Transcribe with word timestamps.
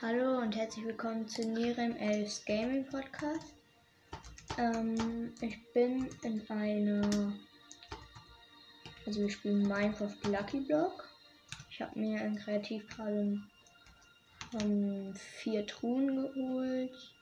Hallo 0.00 0.38
und 0.38 0.54
herzlich 0.54 0.84
willkommen 0.84 1.26
zu 1.26 1.42
Nirem 1.42 1.96
Elfs 1.96 2.44
Gaming 2.44 2.86
Podcast. 2.86 3.52
Ähm, 4.56 5.34
ich 5.40 5.72
bin 5.72 6.08
in 6.22 6.48
einer, 6.48 7.32
also 9.04 9.22
wir 9.22 9.28
spielen 9.28 9.66
Minecraft 9.66 10.14
Lucky 10.30 10.60
Block. 10.60 11.08
Ich 11.68 11.82
habe 11.82 11.98
mir 11.98 12.22
in 12.22 12.36
Kreativ 12.36 12.88
gerade 12.88 13.40
ähm, 14.60 15.12
vier 15.16 15.66
Truhen 15.66 16.14
geholt 16.14 17.14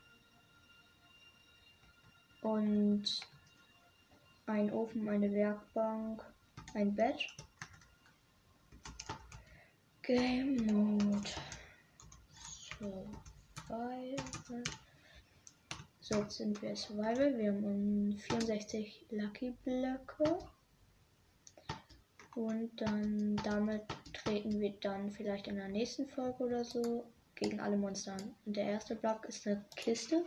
und 2.42 3.04
ein 4.44 4.70
Ofen, 4.70 5.08
eine 5.08 5.32
Werkbank, 5.32 6.22
ein 6.74 6.94
Bett. 6.94 7.26
Game 10.02 10.56
Mode. 10.66 11.30
Survival. 12.78 14.16
So, 16.00 16.14
jetzt 16.16 16.36
sind 16.36 16.60
wir 16.60 16.76
Survival. 16.76 17.38
Wir 17.38 17.52
haben 17.52 18.16
64 18.18 19.06
Lucky 19.10 19.54
Blöcke. 19.64 20.38
Und 22.34 22.70
dann 22.80 23.36
damit 23.44 23.82
treten 24.12 24.60
wir 24.60 24.74
dann 24.80 25.10
vielleicht 25.10 25.48
in 25.48 25.56
der 25.56 25.68
nächsten 25.68 26.06
Folge 26.06 26.44
oder 26.44 26.64
so 26.64 27.06
gegen 27.34 27.60
alle 27.60 27.78
Monster 27.78 28.12
an. 28.12 28.34
Und 28.44 28.56
der 28.56 28.64
erste 28.64 28.94
Block 28.94 29.24
ist 29.24 29.46
eine 29.46 29.64
Kiste 29.74 30.24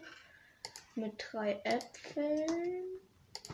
mit 0.96 1.24
drei 1.32 1.62
Äpfeln, 1.64 2.84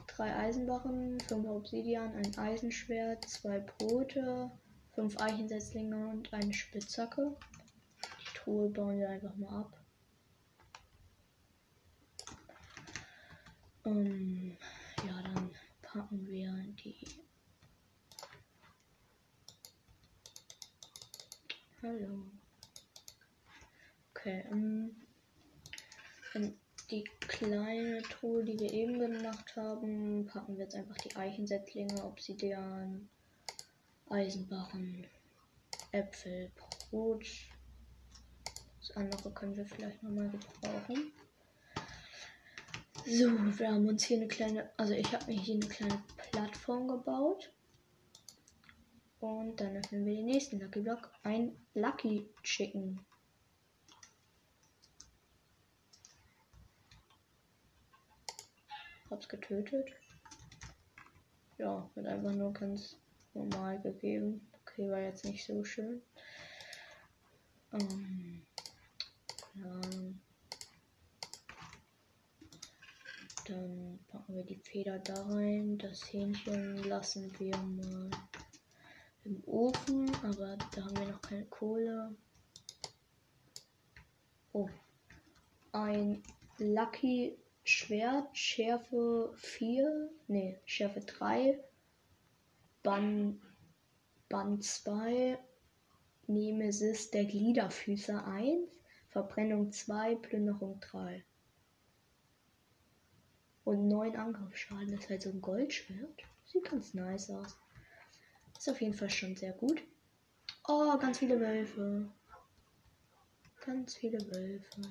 drei 0.08 0.34
Eisenbarren, 0.36 1.20
fünf 1.20 1.48
Obsidian, 1.48 2.14
ein 2.14 2.38
Eisenschwert, 2.38 3.27
zwei 3.27 3.59
Brote, 3.59 4.50
fünf 4.94 5.20
Eichensetzlinge 5.20 6.08
und 6.08 6.34
eine 6.34 6.53
Spitzhacke. 6.53 7.36
Truhe 8.45 8.70
bauen 8.70 8.99
wir 8.99 9.09
einfach 9.09 9.35
mal 9.38 9.62
ab. 9.62 9.76
Um, 13.83 14.56
ja, 15.03 15.22
dann 15.23 15.50
packen 15.81 16.28
wir 16.28 16.53
die. 16.75 16.95
Hallo. 21.81 22.25
Okay, 24.11 24.45
um, 24.52 24.95
die 26.91 27.03
kleine 27.22 28.03
Truhe, 28.03 28.44
die 28.44 28.59
wir 28.59 28.72
eben 28.72 29.00
gemacht 29.00 29.56
haben, 29.56 30.28
packen 30.28 30.56
wir 30.56 30.66
jetzt 30.66 30.75
einfach 30.75 30.97
die 30.97 31.16
Eichensetzlinge, 31.16 32.06
Obsidian, 32.06 33.09
Eisenbarren, 34.08 35.08
Äpfel, 35.91 36.52
Brot, 36.91 37.25
das 38.88 38.95
andere 38.97 39.31
können 39.31 39.55
wir 39.55 39.66
vielleicht 39.66 40.03
nochmal 40.03 40.30
gebrauchen. 40.30 41.11
So, 43.05 43.58
wir 43.58 43.72
haben 43.72 43.88
uns 43.88 44.03
hier 44.03 44.17
eine 44.17 44.28
kleine, 44.28 44.69
also 44.78 44.94
ich 44.94 45.11
habe 45.11 45.25
mir 45.25 45.39
hier 45.39 45.55
eine 45.55 45.67
kleine 45.67 46.03
Plattform 46.17 46.88
gebaut. 46.88 47.52
Und 49.19 49.59
dann 49.59 49.78
öffnen 49.78 50.06
wir 50.06 50.16
den 50.16 50.25
nächsten 50.25 50.59
Lucky 50.59 50.81
Block. 50.81 51.11
Ein 51.23 51.56
Lucky 51.73 52.30
Chicken. 52.44 53.00
Hab's 59.09 59.28
getötet. 59.28 59.89
Ja, 61.58 61.89
wird 61.95 62.06
einfach 62.06 62.33
nur 62.33 62.53
ganz 62.53 62.97
normal 63.33 63.81
gegeben. 63.81 64.47
Okay, 64.61 64.91
war 64.91 65.00
jetzt 65.00 65.25
nicht 65.25 65.44
so 65.44 65.63
schön. 65.63 66.02
Ähm 67.72 68.45
ja. 69.56 69.81
Dann 73.47 74.00
packen 74.07 74.35
wir 74.35 74.44
die 74.44 74.59
Feder 74.76 75.00
da 75.00 75.14
rein. 75.28 75.78
Das 75.78 76.12
Hähnchen 76.12 76.84
lassen 76.84 77.31
wir 77.40 77.56
mal 77.56 78.09
im 79.24 79.41
Ofen, 79.46 80.13
aber 80.22 80.58
da 80.75 80.84
haben 80.84 80.97
wir 80.97 81.06
noch 81.13 81.22
keine 81.22 81.46
Kohle. 81.46 82.13
Oh. 84.52 84.68
Ein 85.72 86.22
Lucky 86.58 87.38
Schwert, 87.64 88.38
Schärfe 88.38 89.31
4, 89.38 90.09
ne, 90.28 90.59
Schärfe 90.66 91.00
3, 91.00 91.58
Bann, 92.84 93.41
Bann 94.28 94.59
2, 94.59 95.40
Nemesis 96.28 97.12
der 97.12 97.24
Gliederfüßer 97.24 98.28
1, 98.28 98.69
Verbrennung 99.08 99.72
2, 99.72 100.16
Plünderung 100.16 100.81
3. 100.81 101.24
Und 103.66 103.88
9 103.90 104.16
Angriffsschaden. 104.16 104.92
Das 104.92 105.02
ist 105.02 105.09
halt 105.09 105.24
so 105.24 105.30
ein 105.31 105.42
Goldschwert. 105.42 106.24
Sieht 106.46 106.70
ganz 106.70 106.94
nice 106.94 107.30
aus. 107.31 107.58
Ist 108.58 108.70
auf 108.70 108.80
jeden 108.80 108.94
Fall 108.94 109.09
schon 109.09 109.36
sehr 109.36 109.52
gut. 109.53 109.81
Oh, 110.68 110.98
ganz 110.98 111.20
viele 111.20 111.40
Wölfe. 111.40 112.09
Ganz 113.66 113.96
viele 113.96 114.20
Wölfe. 114.31 114.81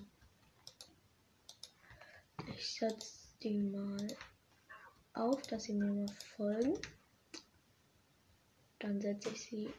Ich 2.48 2.74
setze 2.74 3.20
die 3.42 3.58
mal 3.58 4.06
auf, 5.14 5.42
dass 5.46 5.64
sie 5.64 5.74
mir 5.74 5.92
mal 5.92 6.08
folgen. 6.36 6.78
Dann 8.80 9.00
setze 9.00 9.30
ich 9.30 9.42
sie. 9.42 9.72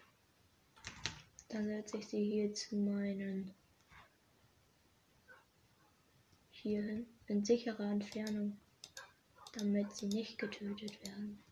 Dann 1.49 1.67
setze 1.67 1.97
ich 1.97 2.07
sie 2.07 2.23
hier 2.23 2.53
zu 2.53 2.77
meinen 2.77 3.53
hierhin 6.49 7.05
in 7.27 7.45
sicherer 7.45 7.91
Entfernung, 7.91 8.57
damit 9.57 9.95
sie 9.95 10.07
nicht 10.07 10.37
getötet 10.37 11.01
werden. 11.05 11.43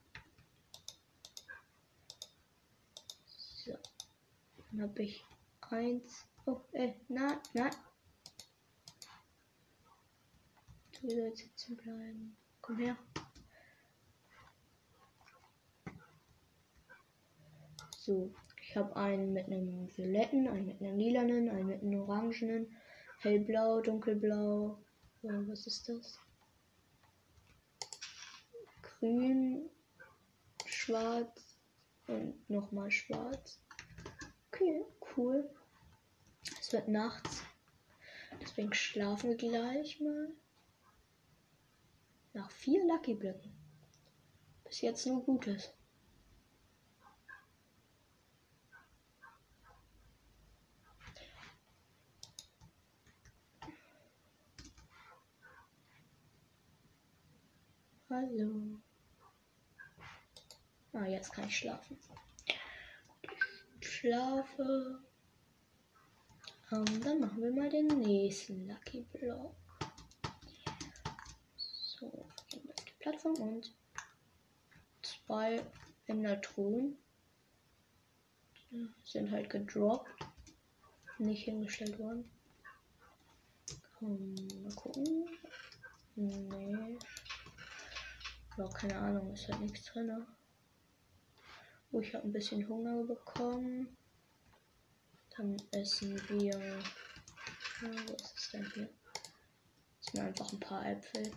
So, 3.26 3.78
dann 4.72 4.82
habe 4.82 5.04
ich 5.04 5.24
eins. 5.62 6.26
Oh, 6.46 6.62
äh, 6.74 6.94
nein, 7.08 7.38
nein. 7.54 7.72
Du 11.02 11.10
sollst 11.10 11.44
sitzen 11.44 11.78
bleiben. 11.78 12.38
Komm 12.62 12.78
her. 12.78 12.98
So, 17.98 18.34
ich 18.62 18.76
habe 18.76 18.96
einen 18.96 19.32
mit 19.32 19.48
einem 19.48 19.88
violetten, 19.96 20.48
einen 20.48 20.66
mit 20.66 20.82
einem 20.82 20.98
lilanen, 20.98 21.50
einen 21.50 21.68
mit 21.68 21.82
einem 21.82 22.02
orangenen, 22.02 22.76
hellblau, 23.20 23.82
dunkelblau, 23.82 24.84
Oh, 25.26 25.48
was 25.48 25.66
ist 25.68 25.88
das? 25.88 26.20
Grün, 29.04 29.70
schwarz 30.66 31.58
und 32.08 32.50
nochmal 32.50 32.90
schwarz. 32.90 33.60
Okay, 34.48 34.86
cool. 35.18 35.54
Es 36.62 36.72
wird 36.72 36.88
nachts. 36.88 37.44
Deswegen 38.40 38.74
schlafen 38.74 39.32
wir 39.32 39.36
gleich 39.36 40.00
mal. 40.00 40.32
Nach 42.32 42.50
vier 42.50 42.88
Lucky 42.88 43.16
Blöcken. 43.16 43.52
Bis 44.64 44.80
jetzt 44.80 45.06
nur 45.06 45.22
Gutes. 45.26 45.74
Hallo. 58.10 58.73
Ah, 60.94 61.06
jetzt 61.06 61.34
kann 61.34 61.48
ich 61.48 61.58
schlafen. 61.58 61.98
Schlafe. 63.82 65.02
Um, 66.70 66.86
ähm, 66.88 67.02
dann 67.02 67.20
machen 67.20 67.42
wir 67.42 67.52
mal 67.52 67.70
den 67.70 67.88
nächsten 67.88 68.68
Lucky 68.68 69.02
Block. 69.12 69.56
So, 71.58 72.28
gehen 72.48 72.64
wir 72.64 72.74
auf 72.74 72.86
die 72.86 72.94
Plattform 73.00 73.36
und 73.36 73.76
zwei 75.02 75.64
Endertruhen 76.06 76.98
sind 79.04 79.32
halt 79.32 79.50
gedroppt. 79.50 80.12
Nicht 81.18 81.46
hingestellt 81.46 81.98
worden. 81.98 82.30
Um, 84.00 84.36
mal 84.62 84.74
gucken. 84.76 85.28
Nee. 86.16 86.98
Ja, 88.58 88.68
keine 88.70 88.98
Ahnung, 88.98 89.34
ist 89.34 89.48
halt 89.48 89.62
nichts 89.62 89.86
drin. 89.86 90.08
Ne? 90.08 90.28
Oh, 91.94 92.00
ich 92.00 92.16
habe 92.16 92.28
ein 92.28 92.34
bisschen 92.34 92.68
Hunger 92.68 93.04
bekommen. 93.04 93.96
Dann 95.38 95.56
essen 95.72 96.20
wir. 96.28 96.60
Ja, 96.60 96.80
wo 97.82 98.14
ist 98.16 98.34
es 98.36 98.50
denn 98.50 98.66
hier? 98.74 98.90
Das 100.00 100.12
sind 100.12 100.22
einfach 100.22 100.52
ein 100.52 100.60
paar 100.60 100.84
Äpfel. 100.88 101.32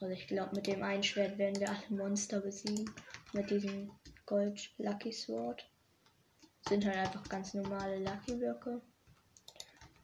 Also 0.00 0.14
ich 0.14 0.28
glaube, 0.28 0.54
mit 0.54 0.68
dem 0.68 0.84
einen 0.84 1.02
Schwert 1.02 1.38
werden 1.38 1.58
wir 1.58 1.70
alle 1.70 1.90
Monster 1.90 2.40
besiegen. 2.40 2.88
Mit 3.32 3.50
diesem 3.50 3.90
Gold 4.26 4.70
Lucky 4.78 5.12
Sword. 5.12 5.68
Sind 6.68 6.84
halt 6.84 6.98
einfach 6.98 7.28
ganz 7.28 7.52
normale 7.54 7.98
Lucky 7.98 8.36
Blöcke. 8.36 8.80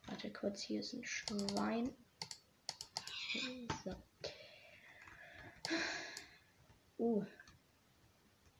Warte 0.07 0.33
kurz, 0.33 0.63
hier 0.63 0.81
ist 0.81 0.91
ein 0.91 1.05
Schwein. 1.05 1.95
So. 3.85 3.95
Uh. 6.97 7.23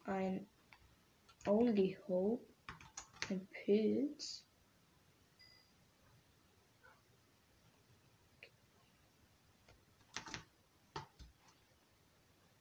Ein 0.06 0.48
Only 1.46 1.98
Hope. 2.08 2.46
Ein 3.30 3.48
Pilz. 3.48 4.46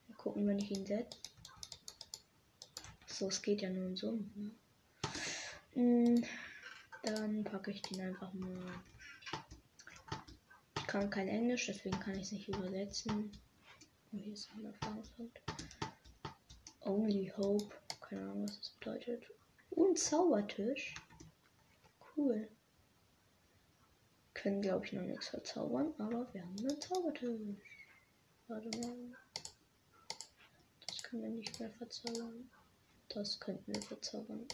Mal 0.09 0.17
gucken, 0.17 0.47
wenn 0.47 0.59
ich 0.59 0.71
ihn 0.71 0.87
setze. 0.87 1.19
So, 3.07 3.29
es 3.29 3.41
geht 3.41 3.63
ja 3.63 3.71
nur 3.71 3.97
so. 3.97 4.13
Ne? 4.13 4.51
Mm, 5.75 6.25
dann 7.03 7.45
packe 7.45 7.71
ich 7.71 7.83
den 7.83 8.01
einfach 8.01 8.33
mal. 8.35 8.83
Ich 10.77 10.87
kann 10.87 11.11
kein 11.11 11.29
Englisch, 11.29 11.67
deswegen 11.67 11.99
kann 12.01 12.15
ich 12.15 12.23
es 12.23 12.33
nicht 12.33 12.49
übersetzen. 12.49 13.33
Oh, 14.17 14.19
hier 14.19 14.33
ist 14.33 14.51
ein 14.53 14.65
Erfahrungspunkt. 14.65 15.41
Only 16.81 17.33
Hope. 17.37 17.75
Keine 18.01 18.23
Ahnung, 18.23 18.45
was 18.45 18.59
das 18.59 18.71
bedeutet. 18.71 19.25
Und 19.71 19.99
Zaubertisch. 19.99 20.95
Cool. 22.17 22.49
Können, 24.33 24.63
glaube 24.63 24.87
ich, 24.87 24.93
noch 24.93 25.03
nichts 25.03 25.29
verzaubern, 25.29 25.93
aber 25.99 26.33
wir 26.33 26.43
haben 26.43 26.57
einen 26.59 26.81
Zaubertisch. 26.81 27.89
Warte 28.49 28.71
mal. 28.79 29.17
Das 30.87 31.03
können 31.03 31.23
wir 31.23 31.31
nicht 31.31 31.59
mehr 31.61 31.71
verzaubern. 31.73 32.51
Das 33.09 33.39
könnten 33.41 33.75
wir 33.75 33.83
verzaubern. 33.83 34.47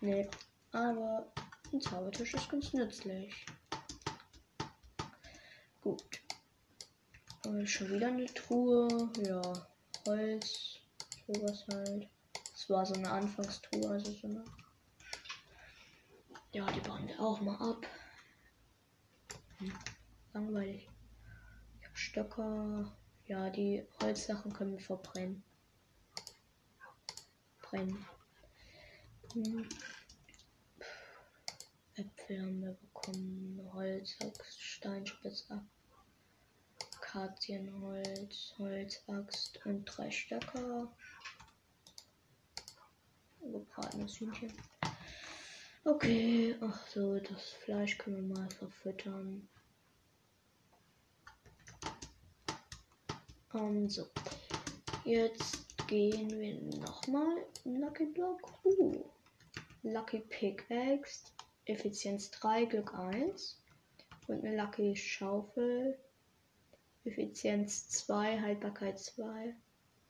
Nee, 0.00 0.28
aber 0.72 1.32
ein 1.72 1.80
Zaubertisch 1.80 2.34
ist 2.34 2.48
ganz 2.50 2.72
nützlich. 2.72 3.46
Gut. 5.80 6.20
Und 7.46 7.66
schon 7.66 7.90
wieder 7.90 8.08
eine 8.08 8.26
Truhe. 8.26 8.88
Ja, 9.24 9.40
Holz. 10.06 10.78
Sowas 11.26 11.66
halt. 11.72 12.08
Es 12.54 12.68
war 12.68 12.84
so 12.84 12.94
eine 12.94 13.10
Anfangstruhe, 13.10 13.88
also 13.88 14.12
so 14.12 14.28
eine. 14.28 14.44
Ja, 16.52 16.70
die 16.72 16.80
bauen 16.80 17.06
wir 17.06 17.18
auch 17.20 17.40
mal 17.40 17.56
ab. 17.56 17.86
Hm, 19.58 19.72
langweilig. 20.32 20.88
Ich 21.80 21.86
hab 21.86 21.96
Stöcker. 21.96 22.92
Ja, 23.26 23.48
die 23.50 23.86
Holzsachen 24.02 24.52
können 24.52 24.72
wir 24.72 24.80
verbrennen. 24.80 25.42
Brennen. 27.62 28.04
Hm. 29.32 29.68
Äpfel 31.94 32.42
haben 32.42 32.62
wir 32.62 32.72
bekommen. 32.72 33.70
Holzaxt, 33.72 34.60
Steinspitze, 34.60 35.64
Akazienholz, 37.12 38.54
Holzaxt 38.58 39.58
und 39.66 39.84
drei 39.84 40.10
Stöcker. 40.12 40.88
Gebratenes 43.40 44.20
Hühnchen. 44.20 44.52
Okay, 45.84 46.54
ach 46.60 46.86
so, 46.86 47.18
das 47.18 47.48
Fleisch 47.64 47.98
können 47.98 48.28
wir 48.28 48.36
mal 48.36 48.50
verfüttern. 48.50 49.48
Um, 53.52 53.88
so. 53.88 54.06
Jetzt 55.04 55.66
gehen 55.88 56.30
wir 56.38 56.60
nochmal 56.78 57.44
Lucky 57.64 58.06
Block. 58.06 58.40
Uh. 58.64 59.04
Lucky 59.82 60.20
Pickaxe. 60.28 61.24
Effizienz 61.64 62.30
3, 62.30 62.66
Glück 62.66 62.94
1. 62.94 63.60
Und 64.28 64.44
eine 64.44 64.56
Lucky 64.56 64.94
Schaufel. 64.94 65.98
Effizienz 67.04 67.88
2, 67.88 68.40
Haltbarkeit 68.40 68.98
2. 68.98 69.54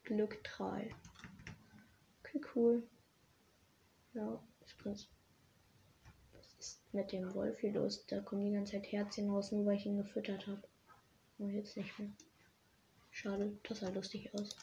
Glück 0.03 0.43
3. 0.43 0.91
Okay, 2.21 2.41
cool. 2.55 2.83
Ja, 4.13 4.43
ist 4.65 4.83
ganz. 4.83 5.09
Was 6.33 6.53
ist 6.59 6.81
mit 6.93 7.13
dem 7.13 7.33
Wolf 7.35 7.61
hier 7.61 7.73
los? 7.73 8.05
Da 8.07 8.21
kommen 8.21 8.45
die 8.45 8.53
ganze 8.53 8.73
Zeit 8.73 8.91
Herzchen 8.91 9.31
raus, 9.31 9.53
nur 9.53 9.67
weil 9.67 9.77
ich 9.77 9.87
ihn 9.87 9.99
gefüttert 9.99 10.47
habe. 10.47 10.63
Aber 11.39 11.49
jetzt 11.51 11.77
nicht 11.77 11.97
mehr. 11.99 12.11
Schade, 13.13 13.57
das 13.63 13.81
sah 13.81 13.89
lustig 13.91 14.35
aus. 14.35 14.57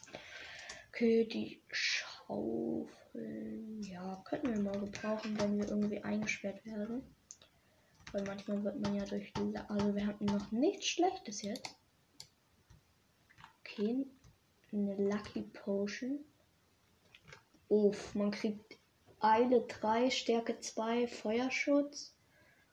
Okay, 0.89 1.25
die 1.25 1.61
Schaufeln. 1.71 2.87
Ja, 3.83 4.21
könnten 4.25 4.53
wir 4.53 4.61
mal 4.61 4.79
gebrauchen, 4.79 5.39
wenn 5.39 5.57
wir 5.57 5.69
irgendwie 5.69 6.03
eingesperrt 6.03 6.65
werden. 6.65 7.03
Weil 8.11 8.23
manchmal 8.23 8.63
wird 8.63 8.79
man 8.79 8.95
ja 8.95 9.05
durch. 9.05 9.31
Also, 9.69 9.95
wir 9.95 10.07
hatten 10.07 10.25
noch 10.25 10.51
nichts 10.51 10.87
Schlechtes 10.87 11.41
jetzt. 11.41 11.75
Okay, 13.77 14.07
eine 14.71 14.95
Lucky 14.95 15.41
Potion. 15.41 16.25
Uff, 17.69 18.15
man 18.15 18.31
kriegt 18.31 18.79
Eile 19.19 19.67
3, 19.67 20.09
Stärke 20.09 20.59
2, 20.59 21.07
Feuerschutz, 21.07 22.15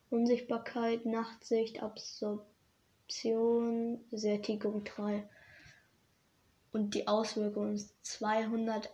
Unsichtbarkeit, 0.08 1.04
Nachtsicht, 1.04 1.82
Absorption, 1.82 4.02
Sättigung 4.12 4.84
3. 4.84 5.28
Und 6.72 6.94
die 6.94 7.06
Auswirkung 7.06 7.74
ist 7.74 7.94
260% 8.06 8.88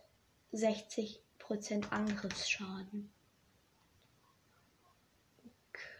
Angriffsschaden. 1.91 3.09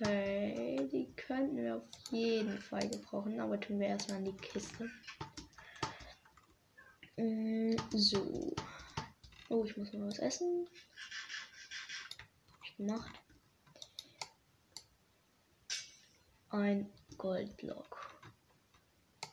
Okay, 0.01 0.89
die 0.91 1.09
könnten 1.15 1.55
wir 1.55 1.77
auf 1.77 1.83
jeden 2.11 2.59
Fall 2.59 2.89
gebrauchen, 2.89 3.39
aber 3.39 3.57
tun 3.61 3.79
wir 3.79 3.87
erstmal 3.87 4.19
in 4.19 4.25
die 4.25 4.35
Kiste. 4.35 4.89
Mm, 7.21 7.75
so. 7.91 8.55
Oh, 9.49 9.63
ich 9.63 9.77
muss 9.77 9.93
mal 9.93 10.07
was 10.07 10.17
essen 10.17 10.67
gemacht. 12.77 13.21
Ein 16.49 16.91
Goldblock. 17.17 18.23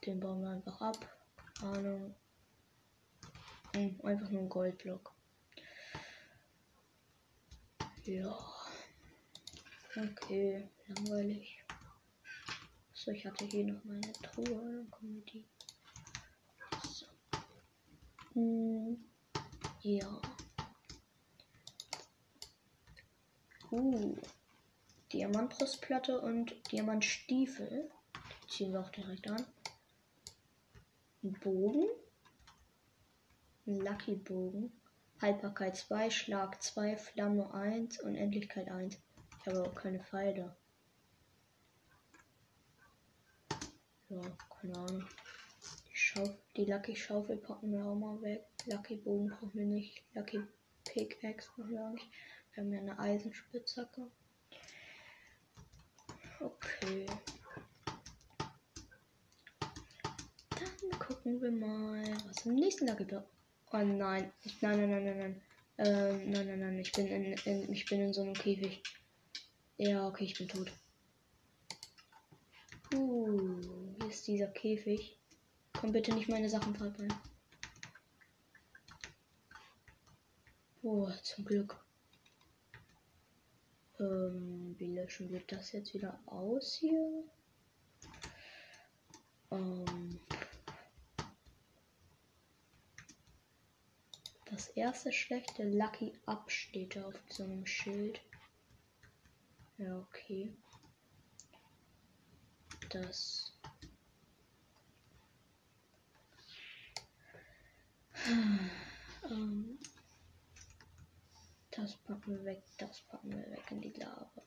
Den 0.04 0.20
bauen 0.20 0.42
wir 0.42 0.50
einfach 0.50 0.78
ab. 0.82 1.18
Ahnung. 1.62 2.14
Hm, 3.74 3.98
einfach 4.02 4.28
nur 4.28 4.42
ein 4.42 4.48
Goldblock. 4.50 5.14
Ja. 8.04 8.38
Okay, 9.96 10.68
langweilig. 10.88 11.64
So, 12.92 13.12
ich 13.12 13.24
hatte 13.24 13.46
hier 13.46 13.64
noch 13.64 13.82
meine 13.84 14.12
Truhe. 14.12 14.44
Dann 14.44 14.90
kommen 14.90 15.24
die. 15.24 15.46
Hm, 18.38 18.96
ja. 19.82 20.20
Uh. 23.72 24.16
Diamantbrustplatte 25.12 26.20
und 26.20 26.54
Diamantstiefel. 26.70 27.90
Die 28.44 28.48
ziehen 28.48 28.72
wir 28.72 28.80
auch 28.80 28.90
direkt 28.90 29.28
an. 29.28 29.44
Ein 31.24 31.32
Bogen. 31.40 31.88
Ein 33.66 33.80
Lucky 33.80 34.14
Bogen. 34.14 34.72
Haltbarkeit 35.20 35.76
2, 35.76 36.10
Schlag 36.10 36.62
2, 36.62 36.96
Flamme 36.96 37.52
1, 37.52 37.98
Unendlichkeit 38.02 38.70
1. 38.70 38.96
Ich 39.40 39.46
habe 39.46 39.64
auch 39.64 39.74
keine 39.74 39.98
Pfeile. 39.98 40.54
Ja, 44.10 44.20
keine 44.60 44.76
Ahnung. 44.76 45.08
Die, 46.56 46.64
Lucky 46.64 46.96
Schaufel 46.96 47.36
packen 47.36 47.72
wir 47.72 47.84
auch 47.84 47.94
mal 47.94 48.20
weg. 48.22 48.44
Lucky 48.66 48.96
Bogen 48.96 49.28
brauchen 49.28 49.54
wir 49.54 49.66
nicht. 49.66 50.02
Lucky 50.14 50.40
Pickaxe 50.84 51.48
brauchen 51.54 51.70
wir 51.70 51.82
auch 51.82 51.92
nicht. 51.92 52.08
Wir 52.52 52.64
haben 52.64 52.72
ja 52.72 52.80
eine 52.80 52.98
Eisenspitzhacke. 52.98 54.10
Okay. 56.40 57.06
Dann 60.50 60.98
gucken 60.98 61.40
wir 61.40 61.50
mal, 61.52 62.02
was 62.26 62.46
im 62.46 62.54
nächsten 62.54 62.86
Tag 62.86 62.98
gibt. 62.98 63.12
Oh 63.12 63.22
nein. 63.72 64.32
Nein, 64.60 64.80
nein, 64.80 64.90
nein, 64.90 65.04
nein, 65.04 65.18
nein. 65.18 65.42
Ähm, 65.78 66.30
nein, 66.30 66.46
nein, 66.46 66.60
nein. 66.60 66.78
Ich 66.78 66.92
bin 66.92 67.06
in, 67.06 67.24
in, 67.44 67.72
ich 67.72 67.86
bin 67.86 68.00
in 68.00 68.12
so 68.12 68.22
einem 68.22 68.34
Käfig. 68.34 68.82
Ja, 69.76 70.08
okay, 70.08 70.24
ich 70.24 70.36
bin 70.36 70.48
tot. 70.48 70.72
Uh, 72.94 73.60
hier 74.00 74.08
ist 74.08 74.26
dieser 74.26 74.48
Käfig. 74.48 75.17
Komm 75.80 75.92
bitte 75.92 76.12
nicht 76.12 76.28
meine 76.28 76.48
Sachen 76.48 76.74
verbrennen. 76.74 77.14
Oh, 80.82 81.08
zum 81.22 81.44
Glück. 81.44 81.80
Ähm, 84.00 84.74
wie 84.76 84.94
löschen 84.94 85.30
wir 85.30 85.40
das 85.46 85.70
jetzt 85.70 85.94
wieder 85.94 86.18
aus 86.26 86.74
hier? 86.74 87.22
Ähm. 89.52 90.18
Das 94.46 94.68
erste 94.70 95.12
schlechte 95.12 95.62
Lucky 95.62 96.12
Up 96.26 96.50
steht 96.50 96.96
da 96.96 97.06
auf 97.06 97.22
so 97.28 97.44
einem 97.44 97.66
Schild. 97.66 98.20
Ja, 99.76 99.96
okay. 100.00 100.52
Das. 102.88 103.57
Ähm, 108.28 109.78
das 111.70 111.96
packen 111.96 112.36
wir 112.36 112.44
weg, 112.44 112.62
das 112.76 113.00
packen 113.02 113.30
wir 113.30 113.50
weg 113.50 113.64
in 113.70 113.80
die 113.80 113.92
Lava. 113.94 114.42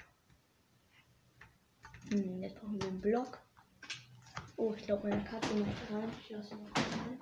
Hm, 2.10 2.44
jetzt 2.44 2.60
brauchen 2.60 2.80
wir 2.80 2.90
einen 2.90 3.02
Block. 3.02 3.40
Oh, 4.58 4.74
ich 4.76 4.84
glaube, 4.84 5.10
meine 5.10 5.24
Katze 5.24 5.54
macht 5.56 5.92
rein. 5.92 6.12
Ich 6.22 6.30
lasse 6.30 6.56
mal 6.56 6.72
rein. 6.76 7.20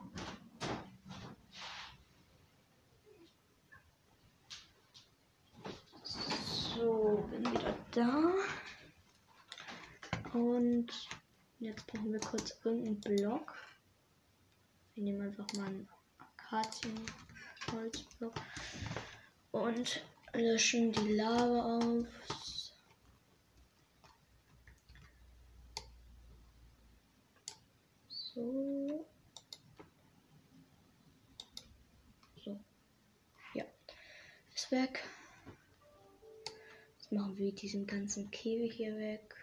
So, 6.03 7.25
bin 7.29 7.51
wieder 7.51 7.77
da. 7.91 8.33
Und 10.33 10.91
jetzt 11.59 11.87
brauchen 11.87 12.11
wir 12.11 12.19
kurz 12.19 12.59
irgendeinen 12.65 12.99
Block. 12.99 13.55
Wir 14.95 15.03
nehmen 15.03 15.21
einfach 15.21 15.47
mal 15.53 15.67
einen 15.67 15.87
Akazienholzblock 16.51 18.33
und 19.51 20.03
löschen 20.33 20.91
die 20.91 21.13
Lava 21.13 21.77
auf. 21.77 22.07
So. 28.07 29.05
So. 32.43 32.59
Ja. 33.53 33.65
Ist 34.55 34.71
weg. 34.71 35.03
Jetzt 36.97 37.11
machen 37.11 37.37
wir 37.37 37.53
diesen 37.53 37.85
ganzen 37.85 38.31
Käfig 38.31 38.73
hier 38.73 38.97
weg. 38.97 39.35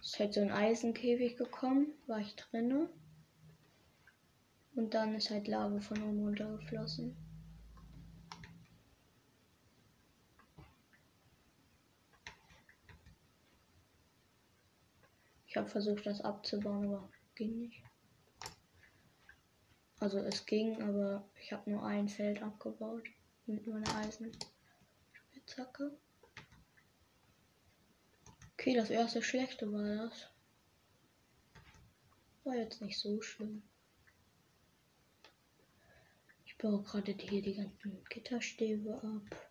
Ist 0.00 0.08
halt 0.20 0.34
so 0.34 0.40
ein 0.40 0.52
Eisenkäfig 0.52 1.36
gekommen, 1.36 1.94
war 2.06 2.20
ich 2.20 2.36
drinne. 2.36 2.88
Und 4.74 4.94
dann 4.94 5.14
ist 5.14 5.30
halt 5.30 5.48
Lava 5.48 5.80
von 5.80 6.02
oben 6.02 6.20
runtergeflossen. 6.20 7.16
Ich 15.46 15.56
habe 15.56 15.68
versucht, 15.68 16.06
das 16.06 16.20
abzubauen, 16.20 16.84
aber 16.84 17.10
ging 17.34 17.58
nicht. 17.58 17.82
Also 19.98 20.18
es 20.18 20.46
ging, 20.46 20.80
aber 20.80 21.28
ich 21.42 21.52
habe 21.52 21.68
nur 21.68 21.84
ein 21.84 22.08
Feld 22.08 22.40
abgebaut 22.40 23.08
mit 23.46 23.66
nur 23.66 23.76
einer 23.76 23.96
Eisenspitzhacke. 23.96 25.98
Okay, 28.60 28.74
das 28.74 28.90
erste 28.90 29.22
schlechte 29.22 29.72
war 29.72 29.82
das. 29.82 30.28
War 32.44 32.56
jetzt 32.56 32.82
nicht 32.82 32.98
so 32.98 33.22
schlimm. 33.22 33.62
Ich 36.44 36.58
baue 36.58 36.82
gerade 36.82 37.12
hier 37.12 37.40
die 37.40 37.54
ganzen 37.54 38.04
Gitterstäbe 38.10 39.02
ab, 39.02 39.50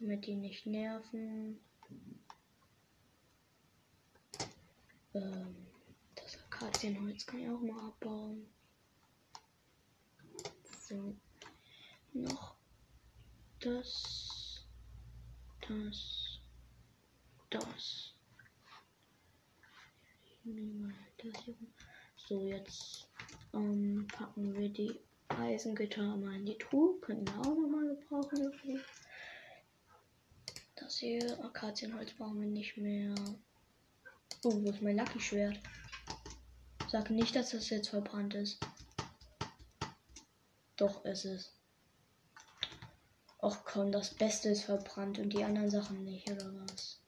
damit 0.00 0.24
die 0.24 0.36
nicht 0.36 0.64
nerven. 0.64 1.60
Ähm, 5.12 5.66
das 6.14 6.38
Akazienholz 6.44 7.26
kann 7.26 7.40
ich 7.40 7.50
auch 7.50 7.60
mal 7.60 7.88
abbauen. 7.88 8.46
So, 10.88 11.14
noch 12.14 12.56
das, 13.60 14.64
das 15.68 16.31
das. 17.54 18.14
So, 22.16 22.46
jetzt 22.46 23.08
ähm, 23.54 24.06
packen 24.12 24.54
wir 24.54 24.68
die 24.68 24.98
Eisengitter 25.28 26.16
mal 26.16 26.34
in 26.34 26.46
die 26.46 26.58
Truhe. 26.58 26.98
Könnten 27.00 27.26
wir 27.26 27.40
auch 27.40 27.56
nochmal 27.56 27.88
gebrauchen. 27.88 28.82
Das 30.76 30.98
hier, 30.98 31.44
Akazienholz 31.44 32.12
brauchen 32.14 32.40
wir 32.40 32.48
nicht 32.48 32.76
mehr. 32.76 33.14
Oh, 34.44 34.52
wo 34.62 34.70
ist 34.70 34.82
mein 34.82 34.96
Lucky 34.96 35.20
Schwert? 35.20 35.60
Sag 36.90 37.10
nicht, 37.10 37.36
dass 37.36 37.50
das 37.50 37.70
jetzt 37.70 37.90
verbrannt 37.90 38.34
ist. 38.34 38.58
Doch, 40.76 41.04
ist 41.04 41.24
es. 41.24 41.52
Och 43.40 43.64
komm, 43.64 43.92
das 43.92 44.14
Beste 44.14 44.50
ist 44.50 44.64
verbrannt 44.64 45.18
und 45.18 45.30
die 45.30 45.44
anderen 45.44 45.70
Sachen 45.70 46.04
nicht, 46.04 46.30
oder 46.30 46.52
was? 46.60 47.01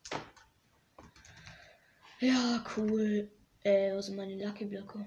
Ja, 2.25 2.65
cool. 2.75 3.31
Äh, 3.65 3.95
wo 3.95 4.01
sind 4.01 4.17
meine 4.17 4.43
Lucky 4.43 4.65
Blöcke? 4.65 5.05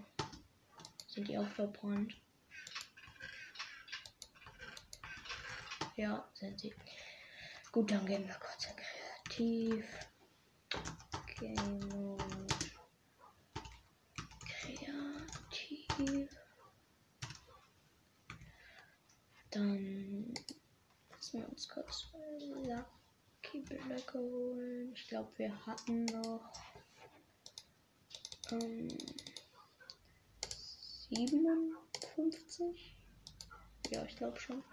Sind 1.08 1.28
die 1.28 1.36
auch 1.36 1.48
verbrannt? 1.48 2.16
Ja, 5.96 6.30
sind 6.36 6.60
sie. 6.60 6.76
Gut, 7.72 7.90
dann 7.90 8.06
gehen 8.06 8.28
wir 8.28 8.36
kurz 8.36 8.68
in 8.68 8.76
kreativ. 8.76 10.08
Game. 11.40 12.18
Kreativ. 14.46 16.30
Dann 19.50 20.34
müssen 21.10 21.42
wir 21.42 21.50
uns 21.50 21.68
kurz 21.68 22.10
Lucky 22.14 23.60
Blöcke 23.62 24.20
holen. 24.20 24.92
Ich 24.94 25.08
glaube, 25.08 25.32
wir 25.38 25.66
hatten 25.66 26.06
noch 26.06 26.54
ähm, 28.52 28.88
57? 31.10 32.96
Ja, 33.90 34.04
ich 34.04 34.16
glaube 34.16 34.40
schon. 34.40 34.64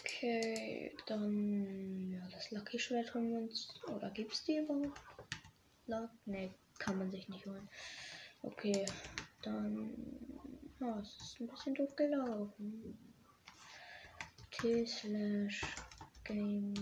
Okay, 0.00 0.96
dann 1.06 2.12
ja, 2.12 2.28
das 2.30 2.50
Lucky 2.50 2.78
Schwert 2.78 3.14
holen 3.14 3.30
wir 3.32 3.38
uns. 3.40 3.68
Oder 3.88 4.10
gibt's 4.10 4.44
die 4.44 4.58
überhaupt? 4.58 5.00
Ne, 6.24 6.54
kann 6.78 6.98
man 6.98 7.10
sich 7.10 7.28
nicht 7.28 7.46
holen. 7.46 7.68
Okay, 8.42 8.86
dann. 9.42 9.90
Ja, 10.80 11.00
es 11.00 11.16
ist 11.16 11.40
ein 11.40 11.48
bisschen 11.48 11.74
doof 11.74 11.96
gelaufen. 11.96 12.98
T 14.50 14.86
slash 14.86 15.64
Game 16.24 16.74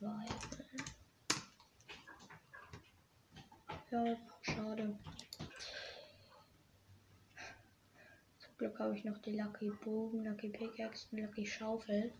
Survival. 0.00 0.64
Ja, 3.90 4.16
schade. 4.40 4.98
Zum 8.38 8.56
Glück 8.56 8.78
habe 8.78 8.96
ich 8.96 9.04
noch 9.04 9.18
die 9.18 9.38
Lucky 9.38 9.68
Bogen, 9.68 10.24
Lucky 10.24 10.48
Pickaxe 10.48 11.06
und 11.12 11.18
Lucky 11.18 11.44
Schaufel. 11.44 12.14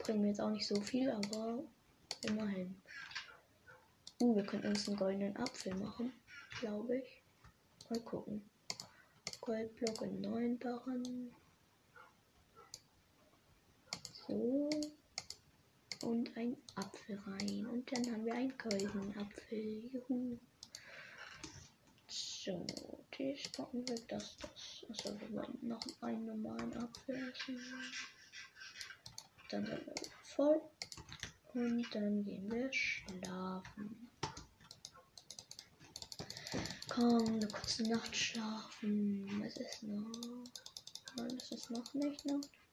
Bringen 0.00 0.22
mir 0.22 0.28
jetzt 0.28 0.40
auch 0.40 0.50
nicht 0.50 0.66
so 0.66 0.80
viel, 0.80 1.08
aber 1.08 1.62
immerhin. 2.22 2.82
Uh, 4.20 4.34
wir 4.34 4.44
können 4.44 4.66
uns 4.66 4.88
einen 4.88 4.96
goldenen 4.96 5.36
Apfel 5.36 5.74
machen, 5.76 6.12
glaube 6.58 6.98
ich. 6.98 7.22
Mal 7.90 8.00
gucken. 8.00 8.42
Goldblock 9.40 10.02
in 10.02 10.20
9 10.20 10.58
Barren. 10.58 11.32
So 14.26 14.68
und 16.04 16.36
ein 16.36 16.56
Apfel 16.74 17.18
rein. 17.26 17.66
Und 17.66 17.90
dann 17.90 18.12
haben 18.12 18.24
wir 18.24 18.34
einen 18.34 18.56
goldenen 18.58 19.16
Apfel. 19.18 19.90
Juhu. 19.92 20.38
So, 22.06 22.66
das 23.10 23.48
packen 23.52 23.88
wir 23.88 23.96
das, 24.08 24.36
das. 24.36 24.86
Also 24.88 25.18
wir 25.20 25.32
wollen 25.32 25.58
noch 25.62 25.82
einen 26.02 26.26
normalen 26.26 26.76
Apfel 26.76 27.16
essen. 27.16 27.58
Dann 29.50 29.66
sind 29.66 29.86
wir 29.86 29.94
voll. 30.22 30.60
Und 31.54 31.86
dann 31.94 32.24
gehen 32.24 32.50
wir 32.50 32.72
schlafen. 32.72 34.10
Komm, 36.88 37.26
eine 37.26 37.48
kurze 37.48 37.82
Nacht 37.84 38.14
schlafen. 38.14 39.42
Es 39.44 39.56
ist 39.56 39.82
noch. 39.84 40.12
Nein, 41.16 41.38
es 41.38 41.50
ist 41.52 41.70
noch 41.70 41.94
nicht 41.94 42.24
Nacht. 42.26 42.63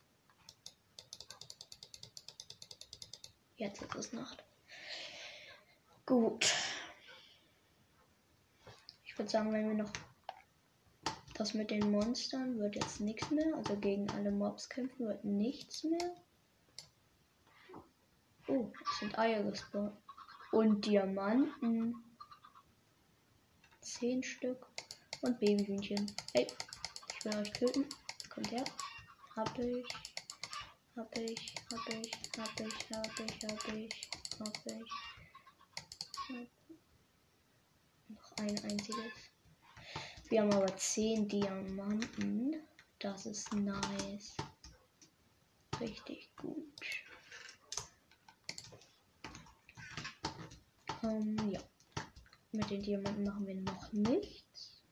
Jetzt 3.61 3.83
ist 3.83 3.93
es 3.93 4.11
Nacht. 4.13 4.43
Gut. 6.07 6.51
Ich 9.03 9.15
würde 9.19 9.29
sagen, 9.29 9.53
wenn 9.53 9.67
wir 9.67 9.83
noch 9.83 9.91
das 11.35 11.53
mit 11.53 11.69
den 11.69 11.91
Monstern 11.91 12.57
wird 12.57 12.73
jetzt 12.73 13.01
nichts 13.01 13.29
mehr. 13.29 13.53
Also 13.55 13.77
gegen 13.77 14.09
alle 14.09 14.31
Mobs 14.31 14.67
kämpfen 14.67 15.05
wird 15.07 15.23
nichts 15.25 15.83
mehr. 15.83 16.15
Oh, 18.47 18.71
es 18.81 18.99
sind 18.99 19.19
Eier 19.19 19.43
gespawnt. 19.43 19.95
Und 20.51 20.83
Diamanten. 20.87 22.03
Zehn 23.81 24.23
Stück. 24.23 24.65
Und 25.21 25.39
Babyhühnchen. 25.39 26.11
Ey, 26.33 26.47
ich 27.13 27.25
will 27.25 27.37
euch 27.37 27.51
töten. 27.51 27.85
Kommt 28.27 28.51
her. 28.51 28.65
Hab 29.35 29.59
ich. 29.59 30.10
Hab 31.01 31.17
ich. 31.17 31.55
Hab 31.71 31.89
ich. 31.89 32.11
Hab 32.37 32.59
ich. 32.59 32.91
Hab 32.95 33.19
ich. 33.19 33.43
Hab 33.49 33.75
ich. 33.75 33.89
Hab 34.39 34.67
ich. 34.67 36.49
Noch 38.07 38.31
ein 38.37 38.63
einziges. 38.63 39.13
Wir 40.29 40.41
haben 40.41 40.53
aber 40.53 40.77
zehn 40.77 41.27
Diamanten. 41.27 42.55
Das 42.99 43.25
ist 43.25 43.51
nice. 43.51 44.37
Richtig 45.79 46.29
gut. 46.35 46.85
Ähm, 51.01 51.49
ja. 51.49 51.61
Mit 52.51 52.69
den 52.69 52.83
Diamanten 52.83 53.23
machen 53.23 53.47
wir 53.47 53.55
noch 53.55 53.91
nichts. 53.91 54.83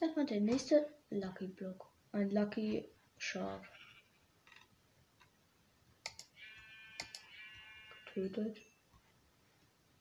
Erstmal 0.00 0.24
der 0.24 0.40
nächste 0.40 0.88
Lucky 1.10 1.48
Block. 1.48 1.92
Ein 2.12 2.30
Lucky 2.30 2.88
Shark. 3.18 3.71
Getötet. 8.14 8.58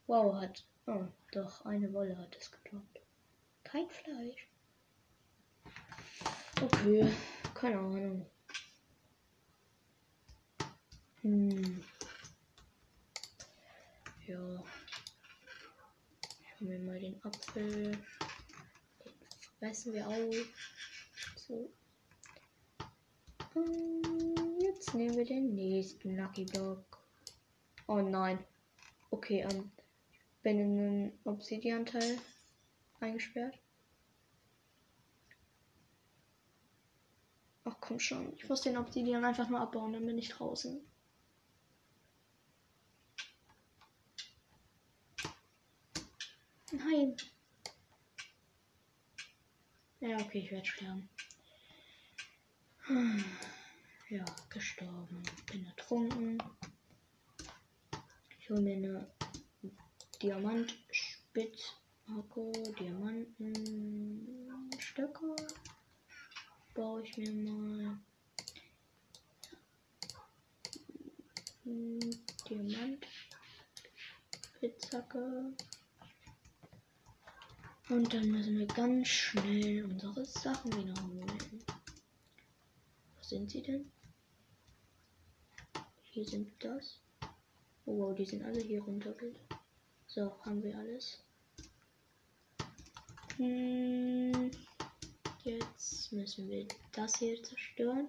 Wow, 0.07 0.35
hat. 0.35 0.65
Oh, 0.85 1.05
doch, 1.31 1.63
eine 1.65 1.93
Wolle 1.93 2.17
hat 2.17 2.35
es 2.35 2.51
gedroppt. 2.51 2.99
Kein 3.63 3.89
Fleisch. 3.89 4.49
Okay, 6.61 7.09
keine 7.53 7.77
Ahnung. 7.77 8.25
Hm. 11.21 11.83
Ja. 14.27 14.63
Schauen 16.59 16.69
wir 16.69 16.79
mal 16.79 16.99
den 16.99 17.23
Apfel. 17.23 17.91
Den 17.91 18.01
fressen 19.57 19.93
wir 19.93 20.05
auf. 20.05 20.35
So. 21.37 21.71
Hm, 23.53 24.59
jetzt 24.59 24.93
nehmen 24.93 25.15
wir 25.15 25.25
den 25.25 25.55
nächsten 25.55 26.17
Lucky 26.17 26.43
Block. 26.43 27.00
Oh 27.87 28.01
nein. 28.01 28.43
Okay, 29.09 29.41
ähm, 29.49 29.71
bin 30.41 30.59
in 30.59 30.79
einen 30.79 31.19
Obsidian-Teil 31.25 32.19
eingesperrt. 32.99 33.59
Ach 37.63 37.75
komm 37.79 37.99
schon. 37.99 38.33
Ich 38.37 38.47
muss 38.49 38.61
den 38.61 38.77
Obsidian 38.77 39.23
einfach 39.25 39.49
nur 39.49 39.59
abbauen, 39.59 39.93
dann 39.93 40.05
bin 40.05 40.17
ich 40.17 40.29
draußen. 40.29 40.81
Nein. 46.71 47.17
Ja, 49.99 50.17
okay, 50.17 50.39
ich 50.39 50.51
werde 50.51 50.65
sterben. 50.65 51.09
Ja, 54.09 54.25
gestorben. 54.49 55.21
Bin 55.51 55.65
ertrunken. 55.65 56.41
Ich 58.51 58.57
hole 58.57 58.63
mir 58.63 58.75
eine 58.75 59.07
Diamantspitzhacke, 60.21 62.51
Diamantenstöcke. 62.77 65.35
Baue 66.73 67.01
ich 67.01 67.15
mir 67.15 67.31
mal. 67.31 67.97
Diamant. 72.49 73.07
Spitzhacke. 74.57 75.53
Und 77.87 78.13
dann 78.13 78.31
müssen 78.31 78.59
wir 78.59 78.67
ganz 78.67 79.07
schnell 79.07 79.85
unsere 79.85 80.25
Sachen 80.25 80.73
wiederholen. 80.73 81.63
Wo 83.15 83.23
sind 83.23 83.49
sie 83.49 83.61
denn? 83.61 83.89
Hier 86.01 86.25
sind 86.25 86.51
das. 86.59 86.99
Oh 87.91 87.97
wow, 87.97 88.15
die 88.15 88.23
sind 88.23 88.41
alle 88.45 88.61
hier 88.61 88.81
runtergeht. 88.81 89.35
So, 90.07 90.33
haben 90.45 90.63
wir 90.63 90.77
alles. 90.77 91.21
Hm, 93.35 94.49
jetzt 95.43 96.13
müssen 96.13 96.47
wir 96.47 96.69
das 96.93 97.17
hier 97.17 97.43
zerstören. 97.43 98.07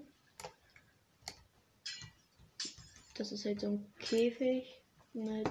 Das 3.16 3.32
ist 3.32 3.44
halt 3.44 3.60
so 3.60 3.70
ein 3.70 3.92
Käfig 3.98 4.80
mit 5.14 5.50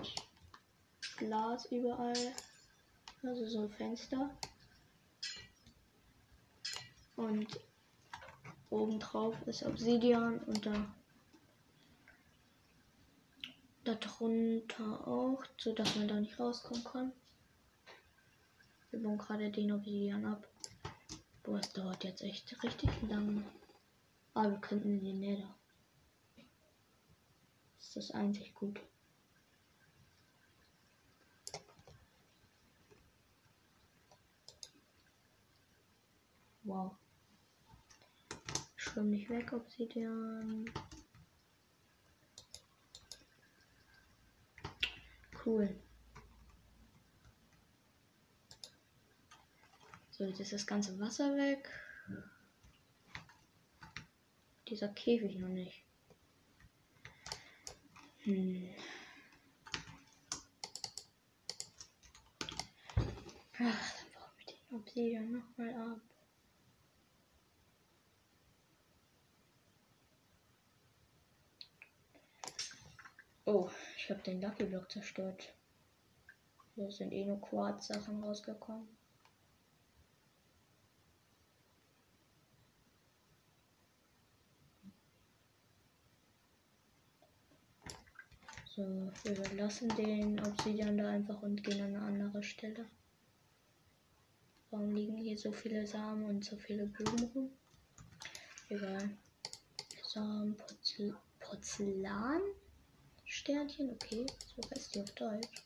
Glas 1.17 1.65
überall. 1.65 2.34
Also 3.24 3.46
so 3.48 3.63
ein 3.63 3.70
Fenster. 3.72 4.30
Und 7.17 7.60
obendrauf 8.70 9.36
ist 9.46 9.65
Obsidian 9.65 10.39
und 10.46 10.65
da 10.65 10.96
darunter 13.84 15.08
auch, 15.08 15.44
so 15.58 15.74
dass 15.74 15.96
man 15.96 16.08
da 16.08 16.20
nicht 16.20 16.39
rauskommen 16.39 16.84
kann. 16.84 17.12
Wir 18.91 19.02
bauen 19.02 19.17
gerade 19.17 19.50
den 19.50 19.72
Obsidian 19.72 20.26
ab. 20.26 20.48
Boah, 21.44 21.60
es 21.60 21.72
dauert 21.74 22.04
jetzt 22.04 22.22
echt 22.22 22.63
richtig 22.63 22.89
lang. 23.10 23.44
Aber 24.34 24.52
wir 24.52 24.60
könnten 24.60 25.04
den 25.04 25.20
Nether. 25.20 25.56
Das 27.78 27.88
ist 27.88 27.96
das 27.96 28.12
einzig 28.12 28.54
gut. 28.54 28.80
Wow. 36.63 36.96
Schwimm 38.76 39.10
nicht 39.10 39.30
weg, 39.30 39.52
Obsidian. 39.52 40.65
Cool. 45.43 45.75
So, 50.12 50.25
jetzt 50.25 50.39
ist 50.39 50.54
das 50.54 50.67
ganze 50.67 50.99
Wasser 50.99 51.36
weg. 51.36 51.67
Dieser 54.67 54.89
Käfig 54.89 55.39
noch 55.39 55.49
nicht. 55.49 55.84
Hm. 58.23 58.69
Ach, 63.54 63.60
dann 63.60 64.12
bauen 64.13 64.32
wir 64.38 64.45
den 64.45 64.75
Obsidian 64.75 65.32
nochmal 65.32 65.73
ab. 65.73 66.01
Oh, 73.45 73.69
ich 74.04 74.10
habe 74.10 74.22
den 74.24 74.42
Lucky 74.42 74.64
Block 74.64 74.90
zerstört. 74.90 75.54
Hier 76.76 76.92
sind 76.92 77.12
eh 77.12 77.24
nur 77.24 77.40
Quarz-Sachen 77.40 78.24
rausgekommen. 78.24 78.88
So, 88.66 89.12
wir 89.24 89.54
lassen 89.56 89.90
den 89.90 90.40
Obsidian 90.40 90.98
da 90.98 91.10
einfach 91.10 91.40
und 91.44 91.64
gehen 91.64 91.82
an 91.82 91.96
eine 91.96 92.06
andere 92.06 92.42
Stelle. 92.42 92.86
Warum 94.72 94.96
liegen 94.96 95.18
hier 95.18 95.38
so 95.38 95.52
viele 95.52 95.86
Samen 95.86 96.26
und 96.26 96.44
so 96.44 96.58
viele 96.58 96.88
Blumen 96.88 97.30
rum? 97.36 97.52
Egal. 98.70 99.12
Samen, 100.08 100.56
Porzel 100.56 101.16
Porzellan? 101.40 102.42
Sternchen, 103.34 103.89
okay. 103.91 104.26
So 104.54 104.62
heißt 104.70 104.94
die 104.94 105.02
auf 105.02 105.12
Deutsch. 105.12 105.63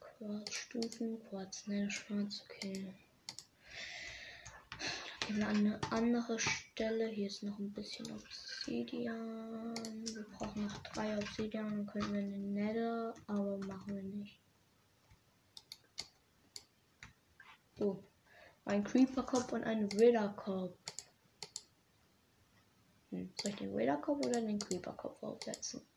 Quarzstufen, 0.00 1.20
Quarz, 1.28 1.66
ne, 1.66 1.90
schwarz, 1.90 2.42
okay. 2.46 2.94
Dann 5.28 5.28
gehen 5.28 5.36
wir 5.36 5.48
an 5.48 5.56
eine 5.58 5.80
andere 5.92 6.38
Stelle. 6.38 7.06
Hier 7.08 7.26
ist 7.26 7.42
noch 7.42 7.58
ein 7.58 7.70
bisschen 7.74 8.10
Obsidian. 8.12 9.74
Wir 10.06 10.26
brauchen 10.38 10.64
noch 10.64 10.78
drei 10.84 11.18
Obsidian. 11.18 11.68
Dann 11.70 11.86
können 11.86 12.12
wir 12.14 12.20
in 12.20 12.30
den 12.30 12.54
Nether, 12.54 13.14
aber 13.26 13.58
machen 13.58 13.94
wir 13.94 14.02
nicht. 14.02 14.40
Oh, 17.78 18.02
ein 18.64 18.84
Creeper 18.84 19.22
Kopf 19.24 19.52
und 19.52 19.64
ein 19.64 19.92
Wither 19.92 20.30
Kopf. 20.30 20.78
Hm, 23.10 23.30
soll 23.40 23.50
ich 23.50 23.56
den 23.58 23.76
Wither 23.76 23.98
Kopf 23.98 24.24
oder 24.24 24.40
den 24.40 24.58
Creeper 24.58 24.94
Kopf 24.94 25.22
aufsetzen? 25.22 25.89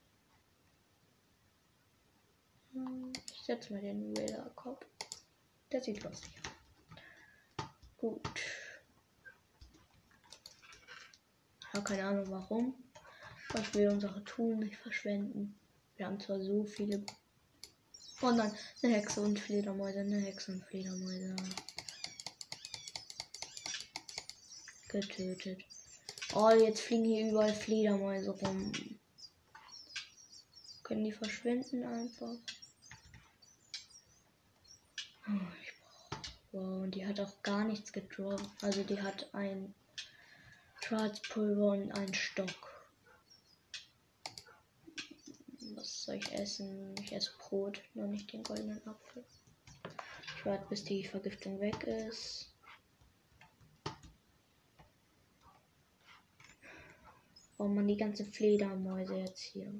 Ich 3.32 3.42
setze 3.42 3.72
mal 3.72 3.82
den 3.82 4.16
Raider. 4.16 4.50
Der 5.72 5.82
sieht 5.82 6.02
lustig 6.02 6.32
aus. 6.40 7.66
Gut. 7.96 8.28
Ja, 11.72 11.80
keine 11.80 12.04
Ahnung 12.04 12.30
warum. 12.30 12.74
Aber 13.50 13.60
ich 13.60 13.74
will 13.74 13.88
unsere 13.88 14.24
Tools 14.24 14.58
nicht 14.58 14.76
verschwenden. 14.76 15.58
Wir 15.96 16.06
haben 16.06 16.20
zwar 16.20 16.40
so 16.40 16.64
viele 16.64 17.04
Oh 18.22 18.30
nein, 18.30 18.52
eine 18.82 18.94
Hexe 18.94 19.20
und 19.20 19.38
Fledermäuse, 19.38 19.98
eine 19.98 20.18
Hexe 20.18 20.52
und 20.52 20.64
Fledermäuse. 20.64 21.36
Getötet. 24.88 25.62
Oh, 26.34 26.48
jetzt 26.50 26.80
fliegen 26.80 27.04
hier 27.04 27.30
überall 27.30 27.52
Fledermäuse 27.52 28.30
rum. 28.30 28.72
Können 30.84 31.04
die 31.04 31.12
verschwinden 31.12 31.84
einfach? 31.84 32.36
Oh. 35.26 35.30
Wow, 36.52 36.82
und 36.82 36.94
die 36.94 37.06
hat 37.06 37.18
auch 37.20 37.42
gar 37.42 37.64
nichts 37.64 37.92
gedroppt. 37.92 38.48
Also 38.62 38.84
die 38.84 39.00
hat 39.00 39.32
ein 39.34 39.74
Schwarzpulver 40.82 41.72
und 41.72 41.92
einen 41.92 42.14
Stock. 42.14 42.74
soll 46.04 46.16
ich 46.16 46.32
essen? 46.32 46.94
Ich 47.00 47.12
esse 47.12 47.32
Brot, 47.38 47.82
nur 47.94 48.06
nicht 48.06 48.32
den 48.32 48.42
goldenen 48.42 48.86
Apfel. 48.86 49.24
Ich 50.36 50.44
warte, 50.44 50.66
bis 50.68 50.84
die 50.84 51.04
Vergiftung 51.04 51.60
weg 51.60 51.82
ist. 51.84 52.50
Oh 57.56 57.68
man, 57.68 57.88
die 57.88 57.96
ganze 57.96 58.24
Fledermäuse 58.26 59.16
jetzt 59.16 59.40
hier. 59.40 59.72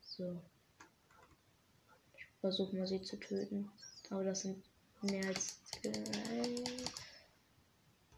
So. 0.00 0.42
Ich 2.38 2.40
versuche 2.40 2.76
mal 2.76 2.86
sie 2.86 3.02
zu 3.02 3.16
töten. 3.16 3.68
Aber 4.10 4.22
das 4.22 4.42
sind 4.42 4.64
mehr 5.02 5.26
als. 5.26 5.58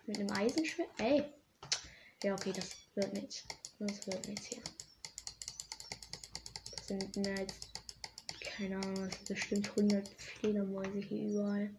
Mit 0.06 0.18
einem 0.18 0.30
Eisenschwert? 0.30 0.90
Ey! 0.98 1.24
Ja, 2.22 2.34
okay, 2.34 2.52
das 2.54 2.76
wird 2.94 3.14
nichts. 3.14 3.44
Das 3.78 4.06
wird 4.06 4.28
nichts 4.28 4.44
hier. 4.44 4.62
Das 6.76 6.86
sind 6.86 7.16
mehr 7.16 7.38
als, 7.38 7.54
keine 8.40 8.76
Ahnung, 8.76 9.04
es 9.04 9.14
sind 9.14 9.28
bestimmt 9.28 9.70
100 9.70 10.06
Fledermäuse 10.18 10.98
hier 10.98 11.30
überall. 11.30 11.70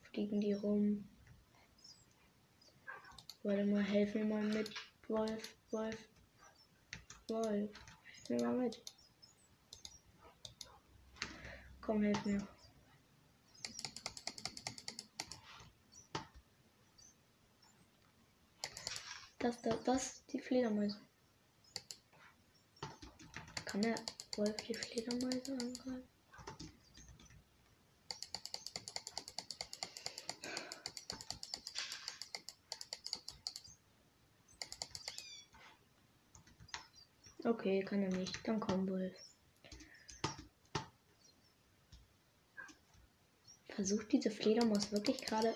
Fliegen 0.00 0.40
die 0.40 0.54
rum. 0.54 1.06
Warte 3.42 3.66
mal, 3.66 3.82
helf 3.82 4.14
mir 4.14 4.24
mal 4.24 4.42
mit. 4.42 4.70
Wolf, 5.06 5.54
Wolf, 5.70 5.98
Wolf. 7.28 7.70
Helf 8.04 8.30
mir 8.30 8.42
mal 8.42 8.56
mit. 8.56 8.80
Komm, 11.90 12.04
helf 12.04 12.24
mir. 12.24 12.46
Das, 19.40 19.60
das, 19.62 19.82
das, 19.82 20.24
die 20.26 20.38
Fledermäuse. 20.38 21.00
Kann 23.64 23.82
der 23.82 23.96
Wolf 24.36 24.56
die 24.58 24.74
Fledermäuse 24.74 25.50
angreifen? 25.50 26.08
Okay, 37.42 37.80
kann 37.82 38.04
er 38.04 38.12
nicht. 38.12 38.46
Dann 38.46 38.60
komm, 38.60 38.88
Wolf. 38.88 39.29
Versucht 43.80 44.12
diese 44.12 44.30
Fledermaus 44.30 44.92
wirklich 44.92 45.22
gerade. 45.22 45.54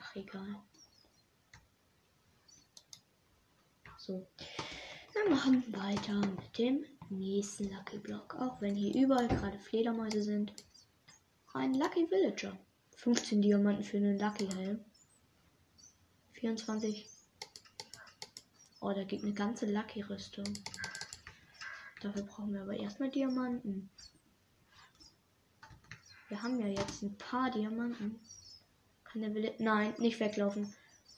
Ach, 0.00 0.16
egal. 0.16 0.62
So. 3.98 4.26
Wir 5.12 5.28
machen 5.28 5.62
weiter 5.70 6.14
mit 6.14 6.56
dem 6.56 6.86
nächsten 7.10 7.70
Lucky 7.70 7.98
Block. 7.98 8.34
Auch 8.36 8.62
wenn 8.62 8.74
hier 8.74 8.94
überall 8.94 9.28
gerade 9.28 9.58
Fledermäuse 9.58 10.22
sind. 10.22 10.54
Ein 11.52 11.74
Lucky 11.74 12.10
Villager. 12.10 12.58
15 12.96 13.42
Diamanten 13.42 13.84
für 13.84 13.98
einen 13.98 14.18
Lucky 14.18 14.48
Helm. 14.54 14.82
24. 16.32 17.10
Oh, 18.80 18.94
da 18.94 19.04
gibt 19.04 19.22
eine 19.22 19.34
ganze 19.34 19.66
Lucky 19.66 20.00
Rüstung. 20.00 20.46
Dafür 22.00 22.22
brauchen 22.22 22.54
wir 22.54 22.62
aber 22.62 22.78
erstmal 22.78 23.10
Diamanten. 23.10 23.90
Wir 26.30 26.42
haben 26.42 26.58
ja 26.58 26.68
jetzt 26.68 27.02
ein 27.02 27.18
paar 27.18 27.50
Diamanten. 27.50 28.18
Kann 29.04 29.20
der 29.20 29.34
Wille. 29.34 29.54
Nein, 29.58 29.92
nicht 29.98 30.18
weglaufen. 30.18 30.74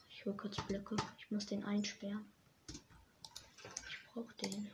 Ich 0.09 0.25
hole 0.25 0.35
kurz 0.35 0.57
Blöcke. 0.67 0.97
Ich 1.17 1.31
muss 1.31 1.45
den 1.45 1.63
einsperren 1.63 2.25
brauche 4.13 4.33
den. 4.43 4.67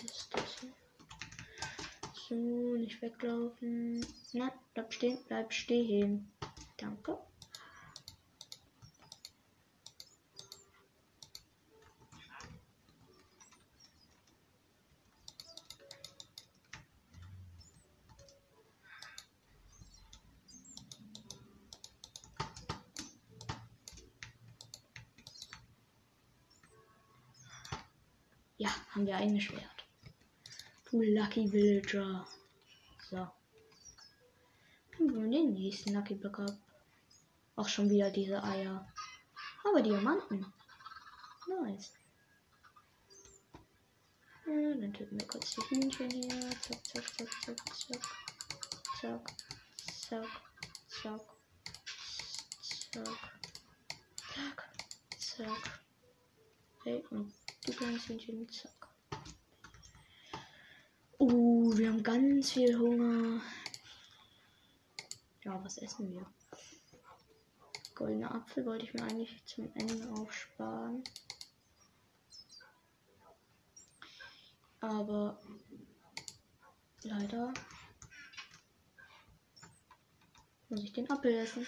Das, 0.00 0.28
das. 0.30 0.66
So, 2.28 2.34
nicht 2.76 3.00
weglaufen. 3.00 4.04
Na, 4.32 4.52
bleib 4.74 4.92
stehen, 4.92 5.18
bleib 5.28 5.52
stehen. 5.52 6.30
Danke. 6.76 7.18
Haben 28.94 29.06
wir 29.06 29.16
ein. 29.16 29.38
Du 30.90 31.02
Lucky 31.02 31.52
Villager. 31.52 32.26
So. 33.10 33.16
Dann 34.98 35.14
wir 35.14 35.30
den 35.30 35.52
nächsten 35.52 35.94
Lucky 35.94 36.14
Block 36.14 36.38
ab. 36.40 36.56
Auch 37.56 37.68
schon 37.68 37.90
wieder 37.90 38.10
diese 38.10 38.42
Eier. 38.42 38.86
Aber 39.64 39.82
Diamanten. 39.82 40.46
Nice. 41.48 41.92
Ja, 44.46 44.74
dann 44.74 44.92
töten 44.92 45.18
wir 45.18 45.26
kurz 45.26 45.54
die 45.56 45.60
Hühnchen 45.62 46.10
hier. 46.10 46.50
Zack, 46.60 46.84
zack, 46.86 47.16
zack, 47.16 47.30
zack, 47.42 47.76
zack. 47.76 48.02
Zack, 49.00 49.32
zack, 50.08 50.26
zack. 50.88 51.20
Zack. 52.92 53.36
Zack. 54.34 54.68
Zack. 55.18 55.80
Hey, 56.84 57.04
und 57.10 57.32
du 57.66 57.72
kannst 57.72 58.08
Hühnchen. 58.08 58.48
Zack. 58.48 58.88
Uh, 61.18 61.76
wir 61.76 61.88
haben 61.88 62.02
ganz 62.02 62.52
viel 62.52 62.78
Hunger. 62.78 63.40
Ja, 65.44 65.62
was 65.64 65.78
essen 65.78 66.12
wir? 66.12 66.26
Goldene 67.94 68.30
Apfel 68.30 68.66
wollte 68.66 68.84
ich 68.84 68.94
mir 68.94 69.02
eigentlich 69.02 69.44
zum 69.46 69.70
Ende 69.74 70.08
aufsparen. 70.12 71.02
Aber 74.80 75.40
leider 77.02 77.54
muss 80.68 80.82
ich 80.82 80.92
den 80.92 81.10
Apfel 81.10 81.34
essen. 81.34 81.66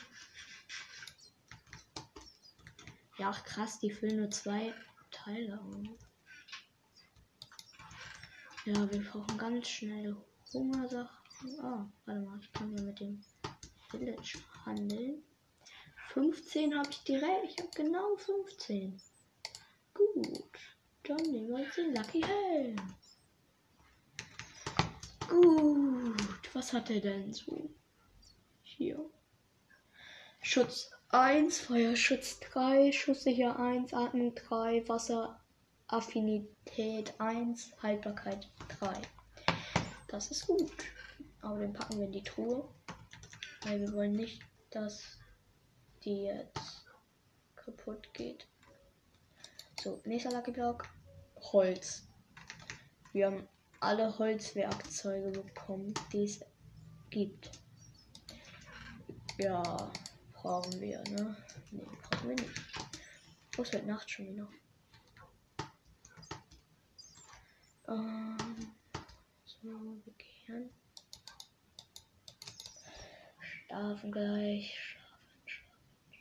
Ja, 3.16 3.32
krass, 3.32 3.80
die 3.80 3.90
füllen 3.90 4.18
nur 4.18 4.30
zwei 4.30 4.74
Teile 5.28 5.60
auf. 5.60 5.84
Ja, 8.64 8.90
wir 8.90 9.04
brauchen 9.04 9.36
ganz 9.36 9.68
schnell 9.68 10.16
Hungersachen. 10.54 11.60
Ah, 11.60 11.86
warte 12.06 12.20
mal, 12.22 12.38
ich 12.40 12.50
kann 12.52 12.74
ja 12.74 12.82
mit 12.82 12.98
dem 12.98 13.22
Village 13.90 14.38
handeln. 14.64 15.22
15 16.14 16.78
habe 16.78 16.88
ich 16.90 17.04
direkt. 17.04 17.44
Ich 17.44 17.58
habe 17.58 17.68
genau 17.76 18.16
15. 18.16 18.98
Gut. 19.92 20.58
Dann 21.02 21.18
nehmen 21.18 21.50
wir 21.50 21.60
jetzt 21.60 21.76
den 21.76 21.94
Lucky 21.94 22.22
Helm. 22.22 22.76
Gut. 25.28 26.54
Was 26.54 26.72
hat 26.72 26.88
er 26.88 27.00
denn 27.00 27.34
so? 27.34 27.68
Hier. 28.62 28.98
Schutz 30.40 30.90
1, 31.10 31.60
Feuerschutz 31.60 32.38
3, 32.40 32.92
Schusssicher 32.92 33.58
1, 33.58 33.94
Atmung 33.94 34.34
3, 34.34 34.86
Wasser 34.88 35.40
Affinität 35.86 37.14
1, 37.18 37.72
Haltbarkeit 37.82 38.46
3. 38.78 38.92
Das 40.08 40.30
ist 40.30 40.46
gut. 40.46 40.70
Aber 41.40 41.60
den 41.60 41.72
packen 41.72 41.96
wir 41.96 42.04
in 42.04 42.12
die 42.12 42.22
Truhe. 42.22 42.68
Weil 43.62 43.80
wir 43.80 43.92
wollen 43.94 44.12
nicht, 44.12 44.42
dass 44.68 45.02
die 46.04 46.24
jetzt 46.24 46.84
kaputt 47.56 48.12
geht. 48.12 48.46
So, 49.82 50.02
nächster 50.04 50.30
Lucky 50.30 50.50
Block. 50.50 50.86
Holz. 51.40 52.06
Wir 53.14 53.28
haben 53.28 53.48
alle 53.80 54.18
Holzwerkzeuge 54.18 55.30
bekommen, 55.30 55.94
die 56.12 56.24
es 56.24 56.44
gibt. 57.08 57.50
Ja, 59.38 59.90
brauchen 60.48 60.80
wir, 60.80 61.02
ne? 61.10 61.36
Ne, 61.72 61.84
brauchen 62.10 62.28
wir 62.30 62.36
nicht. 62.36 62.60
Oh, 63.58 63.62
es 63.62 63.70
wird 63.70 63.84
Nacht 63.84 64.10
schon 64.10 64.28
wieder. 64.28 64.48
Ähm, 67.86 68.72
So, 69.44 69.68
bekehren. 70.06 70.70
Schlafen 73.42 74.10
gleich. 74.10 74.74
Schlafen, 74.74 75.42
schlafen. 75.44 76.14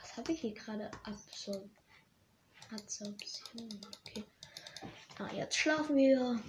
Was 0.00 0.16
habe 0.16 0.32
ich 0.32 0.40
hier 0.40 0.54
gerade? 0.54 0.90
Absor 1.04 1.68
Absorption. 2.70 3.68
Okay. 4.06 4.24
Ah, 5.18 5.30
jetzt 5.34 5.56
schlafen 5.56 5.96
wir. 5.96 6.42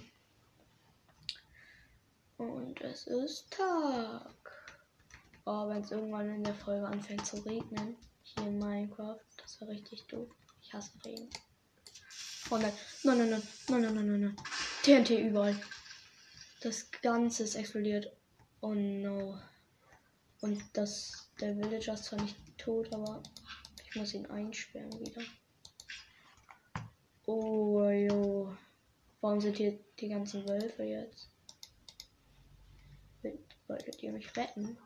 Und 2.37 2.79
es 2.79 3.05
ist 3.05 3.51
Tag. 3.51 4.38
Oh, 5.51 5.67
wenn 5.67 5.81
es 5.81 5.89
irgendwann 5.89 6.29
in 6.29 6.43
der 6.43 6.53
Folge 6.53 6.85
anfängt 6.85 7.25
zu 7.25 7.37
regnen. 7.37 7.97
Hier 8.21 8.45
in 8.45 8.59
Minecraft. 8.59 9.19
Das 9.37 9.59
war 9.59 9.67
richtig 9.67 10.05
doof. 10.05 10.29
Ich 10.61 10.71
hasse 10.71 10.91
Regen. 11.03 11.27
Oh 12.51 12.57
nein. 12.57 12.71
Nein, 13.01 13.17
nein, 13.17 13.29
nein. 13.31 13.43
Nein, 13.67 13.81
nein, 13.81 13.95
nein, 13.95 14.05
nein, 14.05 14.21
nein. 14.21 14.35
TNT 14.83 15.09
überall. 15.09 15.59
Das 16.61 16.91
Ganze 17.01 17.45
ist 17.45 17.55
explodiert. 17.55 18.15
Oh 18.61 18.75
no. 18.75 19.39
Und 20.41 20.61
das, 20.73 21.31
der 21.41 21.57
Villager 21.57 21.95
ist 21.95 22.03
zwar 22.03 22.21
nicht 22.21 22.37
tot, 22.59 22.93
aber 22.93 23.23
ich 23.83 23.95
muss 23.95 24.13
ihn 24.13 24.27
einsperren 24.27 24.99
wieder. 24.99 25.23
Oh, 27.25 27.89
jo. 27.89 28.55
Warum 29.19 29.41
sind 29.41 29.57
hier 29.57 29.79
die 29.99 30.09
ganzen 30.09 30.47
Wölfe 30.47 30.83
jetzt? 30.83 31.31
Wolltet 33.65 34.03
ihr 34.03 34.11
mich 34.11 34.35
retten? 34.37 34.77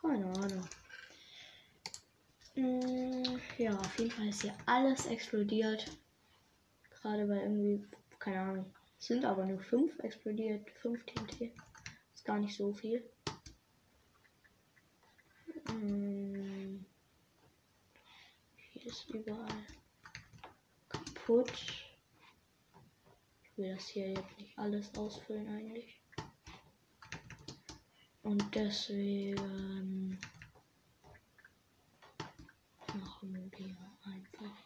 Keine 0.00 0.26
Ahnung. 0.26 0.68
Hm, 2.54 3.40
ja, 3.58 3.76
auf 3.76 3.98
jeden 3.98 4.10
Fall 4.10 4.28
ist 4.28 4.42
hier 4.42 4.56
alles 4.66 5.06
explodiert. 5.06 5.90
Gerade 6.90 7.26
bei 7.26 7.42
irgendwie, 7.42 7.86
keine 8.18 8.40
Ahnung, 8.40 8.74
sind 8.98 9.24
aber 9.24 9.44
nur 9.44 9.60
fünf 9.60 9.98
explodiert. 10.00 10.70
Fünf 10.80 11.04
TNT. 11.04 11.52
Ist 12.14 12.24
gar 12.24 12.38
nicht 12.38 12.56
so 12.56 12.72
viel. 12.72 13.08
Hm. 15.68 16.84
Hier 18.56 18.86
ist 18.86 19.10
überall 19.10 19.66
kaputt. 20.88 21.52
Ich 23.42 23.58
will 23.58 23.74
das 23.74 23.86
hier 23.88 24.08
jetzt 24.08 24.38
nicht 24.38 24.58
alles 24.58 24.94
ausfüllen 24.96 25.48
eigentlich. 25.48 25.99
Und 28.22 28.54
deswegen 28.54 30.18
machen 32.94 33.50
wir 33.56 33.76
einfach 34.04 34.56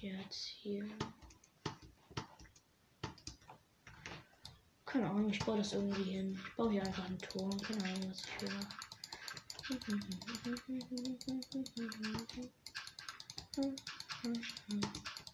jetzt 0.00 0.46
hier. 0.46 0.88
Keine 4.84 5.10
Ahnung, 5.10 5.30
ich 5.30 5.38
baue 5.40 5.58
das 5.58 5.72
irgendwie 5.72 6.04
hin. 6.04 6.40
Ich 6.46 6.54
baue 6.56 6.70
hier 6.70 6.84
einfach 6.84 7.04
einen 7.06 7.18
Turm. 7.18 7.58
Keine 7.60 7.84
Ahnung, 7.84 8.10
was 8.10 8.20
ich 8.20 8.38
hier 8.38 8.50
mache. 8.52 8.68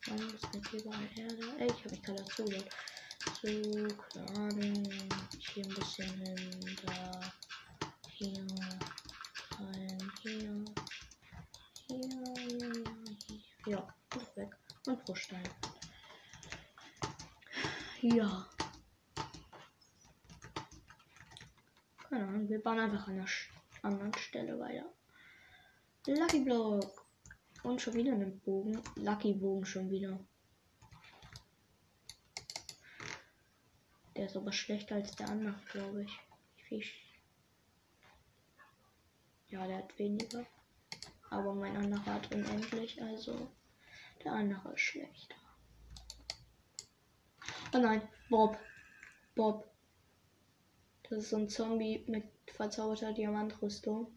Warum 0.07 0.35
ist 0.35 0.55
mit 0.55 0.73
überall 0.73 1.09
Erde? 1.17 1.59
Ey, 1.59 1.67
ich 1.67 1.85
habe 1.85 1.91
mich 1.91 2.03
gerade 2.03 2.23
dazu 2.23 2.45
So, 3.43 3.49
Ahnung. 4.37 4.87
Hier 5.39 5.65
ein 5.65 5.75
bisschen 5.75 6.11
hin, 6.11 6.77
da, 6.85 7.21
hier, 8.11 8.47
rein, 9.59 10.13
hier, 10.21 10.65
hier, 11.87 11.99
hier, 12.37 12.85
hier. 13.27 13.41
Ja, 13.67 13.95
und 14.15 14.37
weg. 14.37 14.55
Und 14.87 15.03
Bruchstein. 15.07 15.49
Ja. 18.03 18.47
Keine 22.11 22.27
Ahnung, 22.27 22.47
wir 22.47 22.63
bauen 22.63 22.79
einfach 22.79 23.09
an 23.09 23.17
der 23.17 23.27
anderen 23.81 24.15
Stelle 24.19 24.59
weiter. 24.59 24.93
Lucky 26.07 26.41
Block. 26.41 27.07
Und 27.63 27.81
schon 27.81 27.95
wieder 27.95 28.13
einen 28.13 28.39
Bogen. 28.41 28.83
Lucky 28.97 29.33
Bogen 29.33 29.65
schon 29.65 29.91
wieder. 29.91 30.21
Der 34.21 34.27
ist 34.27 34.37
aber 34.37 34.53
schlechter 34.53 34.97
als 34.97 35.17
der 35.17 35.31
andere, 35.31 35.59
glaube 35.73 36.05
ich. 36.05 36.21
Fisch. 36.69 36.95
Ja, 39.49 39.67
der 39.67 39.79
hat 39.79 39.99
weniger. 39.99 40.45
Aber 41.31 41.55
mein 41.55 41.75
anderer 41.75 42.05
hat 42.05 42.31
unendlich, 42.31 43.01
also 43.01 43.51
der 44.23 44.33
andere 44.33 44.75
ist 44.75 44.81
schlechter. 44.81 45.37
Oh 47.73 47.79
nein, 47.79 48.03
Bob. 48.29 48.59
Bob. 49.35 49.67
Das 51.05 51.21
ist 51.21 51.31
so 51.31 51.39
ein 51.39 51.49
Zombie 51.49 52.05
mit 52.07 52.25
verzauberter 52.47 53.15
Diamantrüstung. 53.15 54.13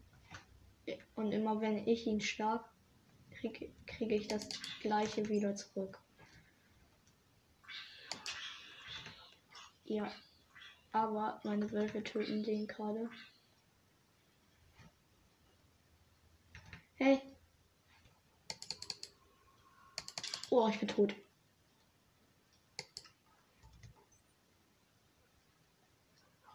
Und 1.15 1.31
immer 1.31 1.61
wenn 1.61 1.87
ich 1.87 2.05
ihn 2.07 2.19
stark 2.19 2.65
kriege, 3.31 3.71
kriege 3.85 4.15
ich 4.15 4.27
das 4.27 4.49
gleiche 4.81 5.29
wieder 5.29 5.55
zurück. 5.55 6.02
Ja. 9.93 10.11
Aber 10.91 11.39
meine 11.43 11.71
Wölfe 11.71 12.03
töten 12.03 12.41
den 12.41 12.65
gerade. 12.65 13.11
Hey. 16.95 17.21
Oh, 20.49 20.67
ich 20.67 20.79
bin 20.79 20.87
tot. 20.87 21.15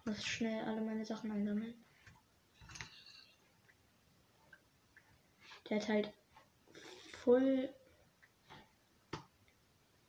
Muss 0.04 0.24
schnell 0.24 0.64
alle 0.64 0.80
meine 0.80 1.06
Sachen 1.06 1.30
einsammeln. 1.30 1.74
Der 5.70 5.80
hat 5.80 5.88
halt 5.88 6.12
voll 7.22 7.72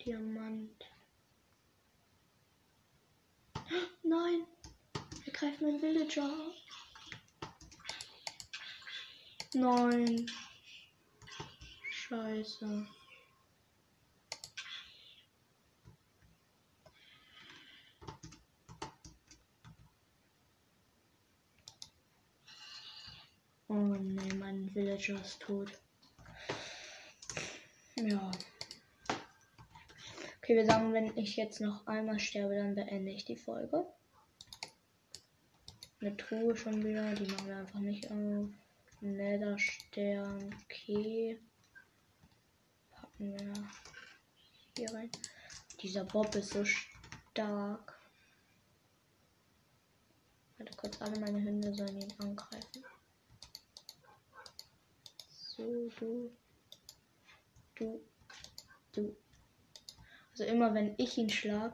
Diamant. 0.03 0.78
Nein! 4.03 4.45
Er 5.25 5.33
greift 5.33 5.61
meinen 5.61 5.81
Villager. 5.81 6.29
Nein. 9.53 10.25
Scheiße. 11.89 12.87
Oh 23.67 23.73
ne, 23.75 24.33
mein 24.35 24.73
Villager 24.73 25.21
ist 25.21 25.39
tot. 25.41 25.71
Ja. 27.95 28.31
Okay, 30.49 30.57
wir 30.57 30.65
sagen, 30.65 30.93
wenn 30.93 31.15
ich 31.15 31.35
jetzt 31.35 31.61
noch 31.61 31.85
einmal 31.85 32.17
sterbe, 32.19 32.55
dann 32.55 32.73
beende 32.73 33.11
ich 33.11 33.23
die 33.23 33.35
Folge. 33.35 33.85
Eine 36.01 36.17
Truhe 36.17 36.55
schon 36.55 36.83
wieder, 36.83 37.13
die 37.13 37.31
machen 37.31 37.47
wir 37.47 37.57
einfach 37.57 37.79
nicht 37.79 38.09
auf. 38.09 38.49
Netherstern, 38.99 40.55
okay. 40.63 41.39
Packen 42.89 43.31
wir 43.31 43.53
hier 44.75 44.91
rein. 44.91 45.11
Dieser 45.83 46.03
Bob 46.03 46.33
ist 46.33 46.49
so 46.49 46.65
stark. 46.65 47.99
Warte 50.57 50.75
kurz, 50.77 50.99
alle 50.99 51.19
meine 51.19 51.43
Hunde 51.43 51.71
sollen 51.75 52.01
ihn 52.01 52.13
angreifen. 52.17 52.83
So, 55.29 55.89
du. 55.99 56.31
Du. 57.75 58.01
Du. 58.93 59.15
Also 60.39 60.53
immer 60.53 60.73
wenn 60.73 60.93
ich 60.95 61.17
ihn 61.17 61.29
schlag, 61.29 61.73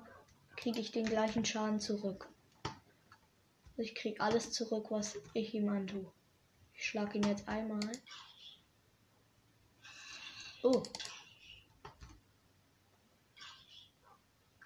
kriege 0.56 0.80
ich 0.80 0.90
den 0.90 1.06
gleichen 1.06 1.46
Schaden 1.46 1.80
zurück. 1.80 2.28
Also 2.64 3.84
ich 3.84 3.94
kriege 3.94 4.20
alles 4.20 4.54
zurück, 4.54 4.88
was 4.90 5.16
ich 5.36 5.54
ihm 5.54 5.70
antue. 5.70 6.12
Ich 6.74 6.88
schlage 6.88 7.20
ihn 7.20 7.28
jetzt 7.28 7.48
einmal. 7.48 7.92
Oh. 10.64 10.82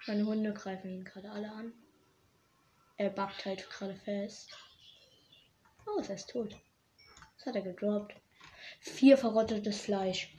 Meine 0.06 0.24
Hunde 0.24 0.54
greifen 0.54 0.90
ihn 0.90 1.04
gerade 1.04 1.30
alle 1.30 1.52
an. 1.52 1.74
Er 2.96 3.10
backt 3.10 3.44
halt 3.44 3.68
gerade 3.68 3.96
fest. 3.96 4.48
Oh, 5.84 6.00
er 6.00 6.14
ist 6.14 6.30
tot. 6.30 6.56
Was 7.36 7.44
hat 7.44 7.56
er 7.56 7.62
gedroppt? 7.62 8.14
Vier 8.80 9.18
verrottetes 9.18 9.78
Fleisch. 9.82 10.34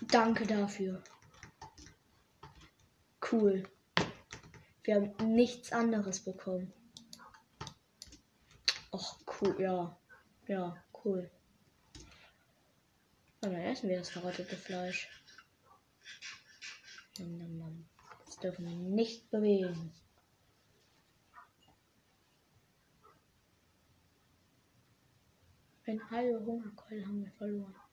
Danke 0.00 0.44
dafür. 0.44 1.04
Cool. 3.32 3.64
Wir 4.84 4.94
haben 4.94 5.34
nichts 5.34 5.72
anderes 5.72 6.20
bekommen. 6.20 6.72
Ach, 8.92 9.18
cool, 9.40 9.60
ja. 9.60 9.98
Ja, 10.46 10.84
cool. 11.04 11.28
Und 13.40 13.52
dann 13.52 13.62
essen 13.62 13.88
wir 13.88 13.98
das 13.98 14.10
verrottete 14.10 14.56
Fleisch. 14.56 15.08
Das 17.16 18.36
dürfen 18.38 18.64
wir 18.64 18.74
nicht 18.74 19.28
bewegen. 19.30 19.92
Ein 25.86 26.10
halbe 26.10 26.44
Hungerkeule 26.44 27.06
haben 27.06 27.24
wir 27.24 27.32
verloren. 27.32 27.85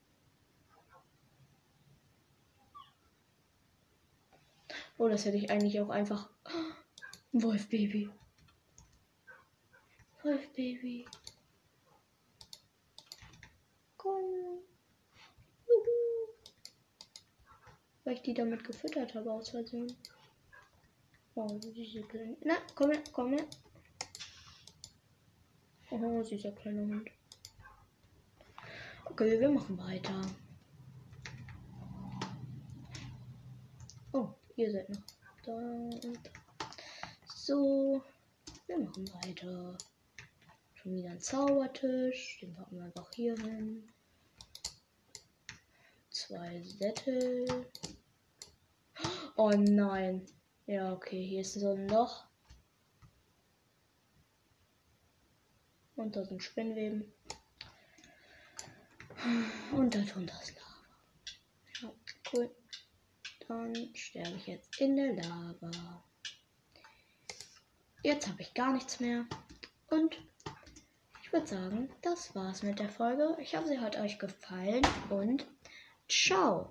Oh, 4.96 5.08
das 5.08 5.24
hätte 5.24 5.36
ich 5.36 5.50
eigentlich 5.50 5.80
auch 5.80 5.90
einfach. 5.90 6.30
Wolfbaby. 7.32 8.10
Wolfbaby. 10.22 11.04
Komm. 13.96 14.60
Juhu. 15.66 16.28
Weil 18.04 18.14
ich 18.14 18.22
die 18.22 18.34
damit 18.34 18.62
gefüttert 18.64 19.14
habe 19.14 19.32
aus 19.32 19.50
Versehen. 19.50 19.96
Oh, 21.34 21.58
diese 21.60 22.02
kleine. 22.02 22.36
Na, 22.44 22.54
komm 22.76 22.92
her, 22.92 23.02
komm 23.12 23.32
her. 23.32 23.44
Oh, 25.90 26.22
süßer 26.22 26.52
kleiner 26.52 26.82
Hund. 26.82 27.10
Okay, 29.06 29.40
wir 29.40 29.50
machen 29.50 29.76
weiter. 29.78 30.22
Oh, 34.12 34.34
ihr 34.56 34.70
seid 34.70 34.88
noch 34.88 35.02
da 35.44 35.52
und 35.52 36.20
so. 37.34 38.02
Wir 38.66 38.78
machen 38.78 39.08
weiter. 39.14 39.76
Schon 40.74 40.96
wieder 40.96 41.10
ein 41.10 41.20
Zaubertisch. 41.20 42.38
Den 42.40 42.54
packen 42.54 42.76
wir 42.76 42.84
einfach 42.84 43.10
hier 43.14 43.36
hin. 43.36 43.92
Zwei 46.10 46.62
Sättel. 46.62 47.66
Oh 49.36 49.50
nein. 49.50 50.24
Ja, 50.66 50.92
okay, 50.92 51.22
hier 51.26 51.40
ist 51.40 51.54
so 51.54 51.72
ein 51.72 51.88
Loch. 51.88 52.26
Und 55.96 56.16
da 56.16 56.24
sind 56.24 56.42
Spinnweben. 56.42 57.12
Und 59.72 59.94
da 59.94 60.00
drunter 60.00 60.40
ist 60.42 60.54
Lava. 60.54 60.74
Ja, 61.82 61.92
cool. 62.32 62.63
Dann 63.48 63.74
sterbe 63.94 64.36
ich 64.36 64.46
jetzt 64.46 64.80
in 64.80 64.96
der 64.96 65.14
Lava. 65.14 66.02
Jetzt 68.02 68.28
habe 68.28 68.42
ich 68.42 68.54
gar 68.54 68.72
nichts 68.72 69.00
mehr. 69.00 69.26
Und 69.88 70.16
ich 71.22 71.32
würde 71.32 71.46
sagen, 71.46 71.90
das 72.02 72.34
war's 72.34 72.62
mit 72.62 72.78
der 72.78 72.88
Folge. 72.88 73.36
Ich 73.40 73.56
hoffe, 73.56 73.68
sie 73.68 73.78
hat 73.78 73.98
euch 73.98 74.18
gefallen 74.18 74.82
und 75.10 75.46
ciao. 76.08 76.62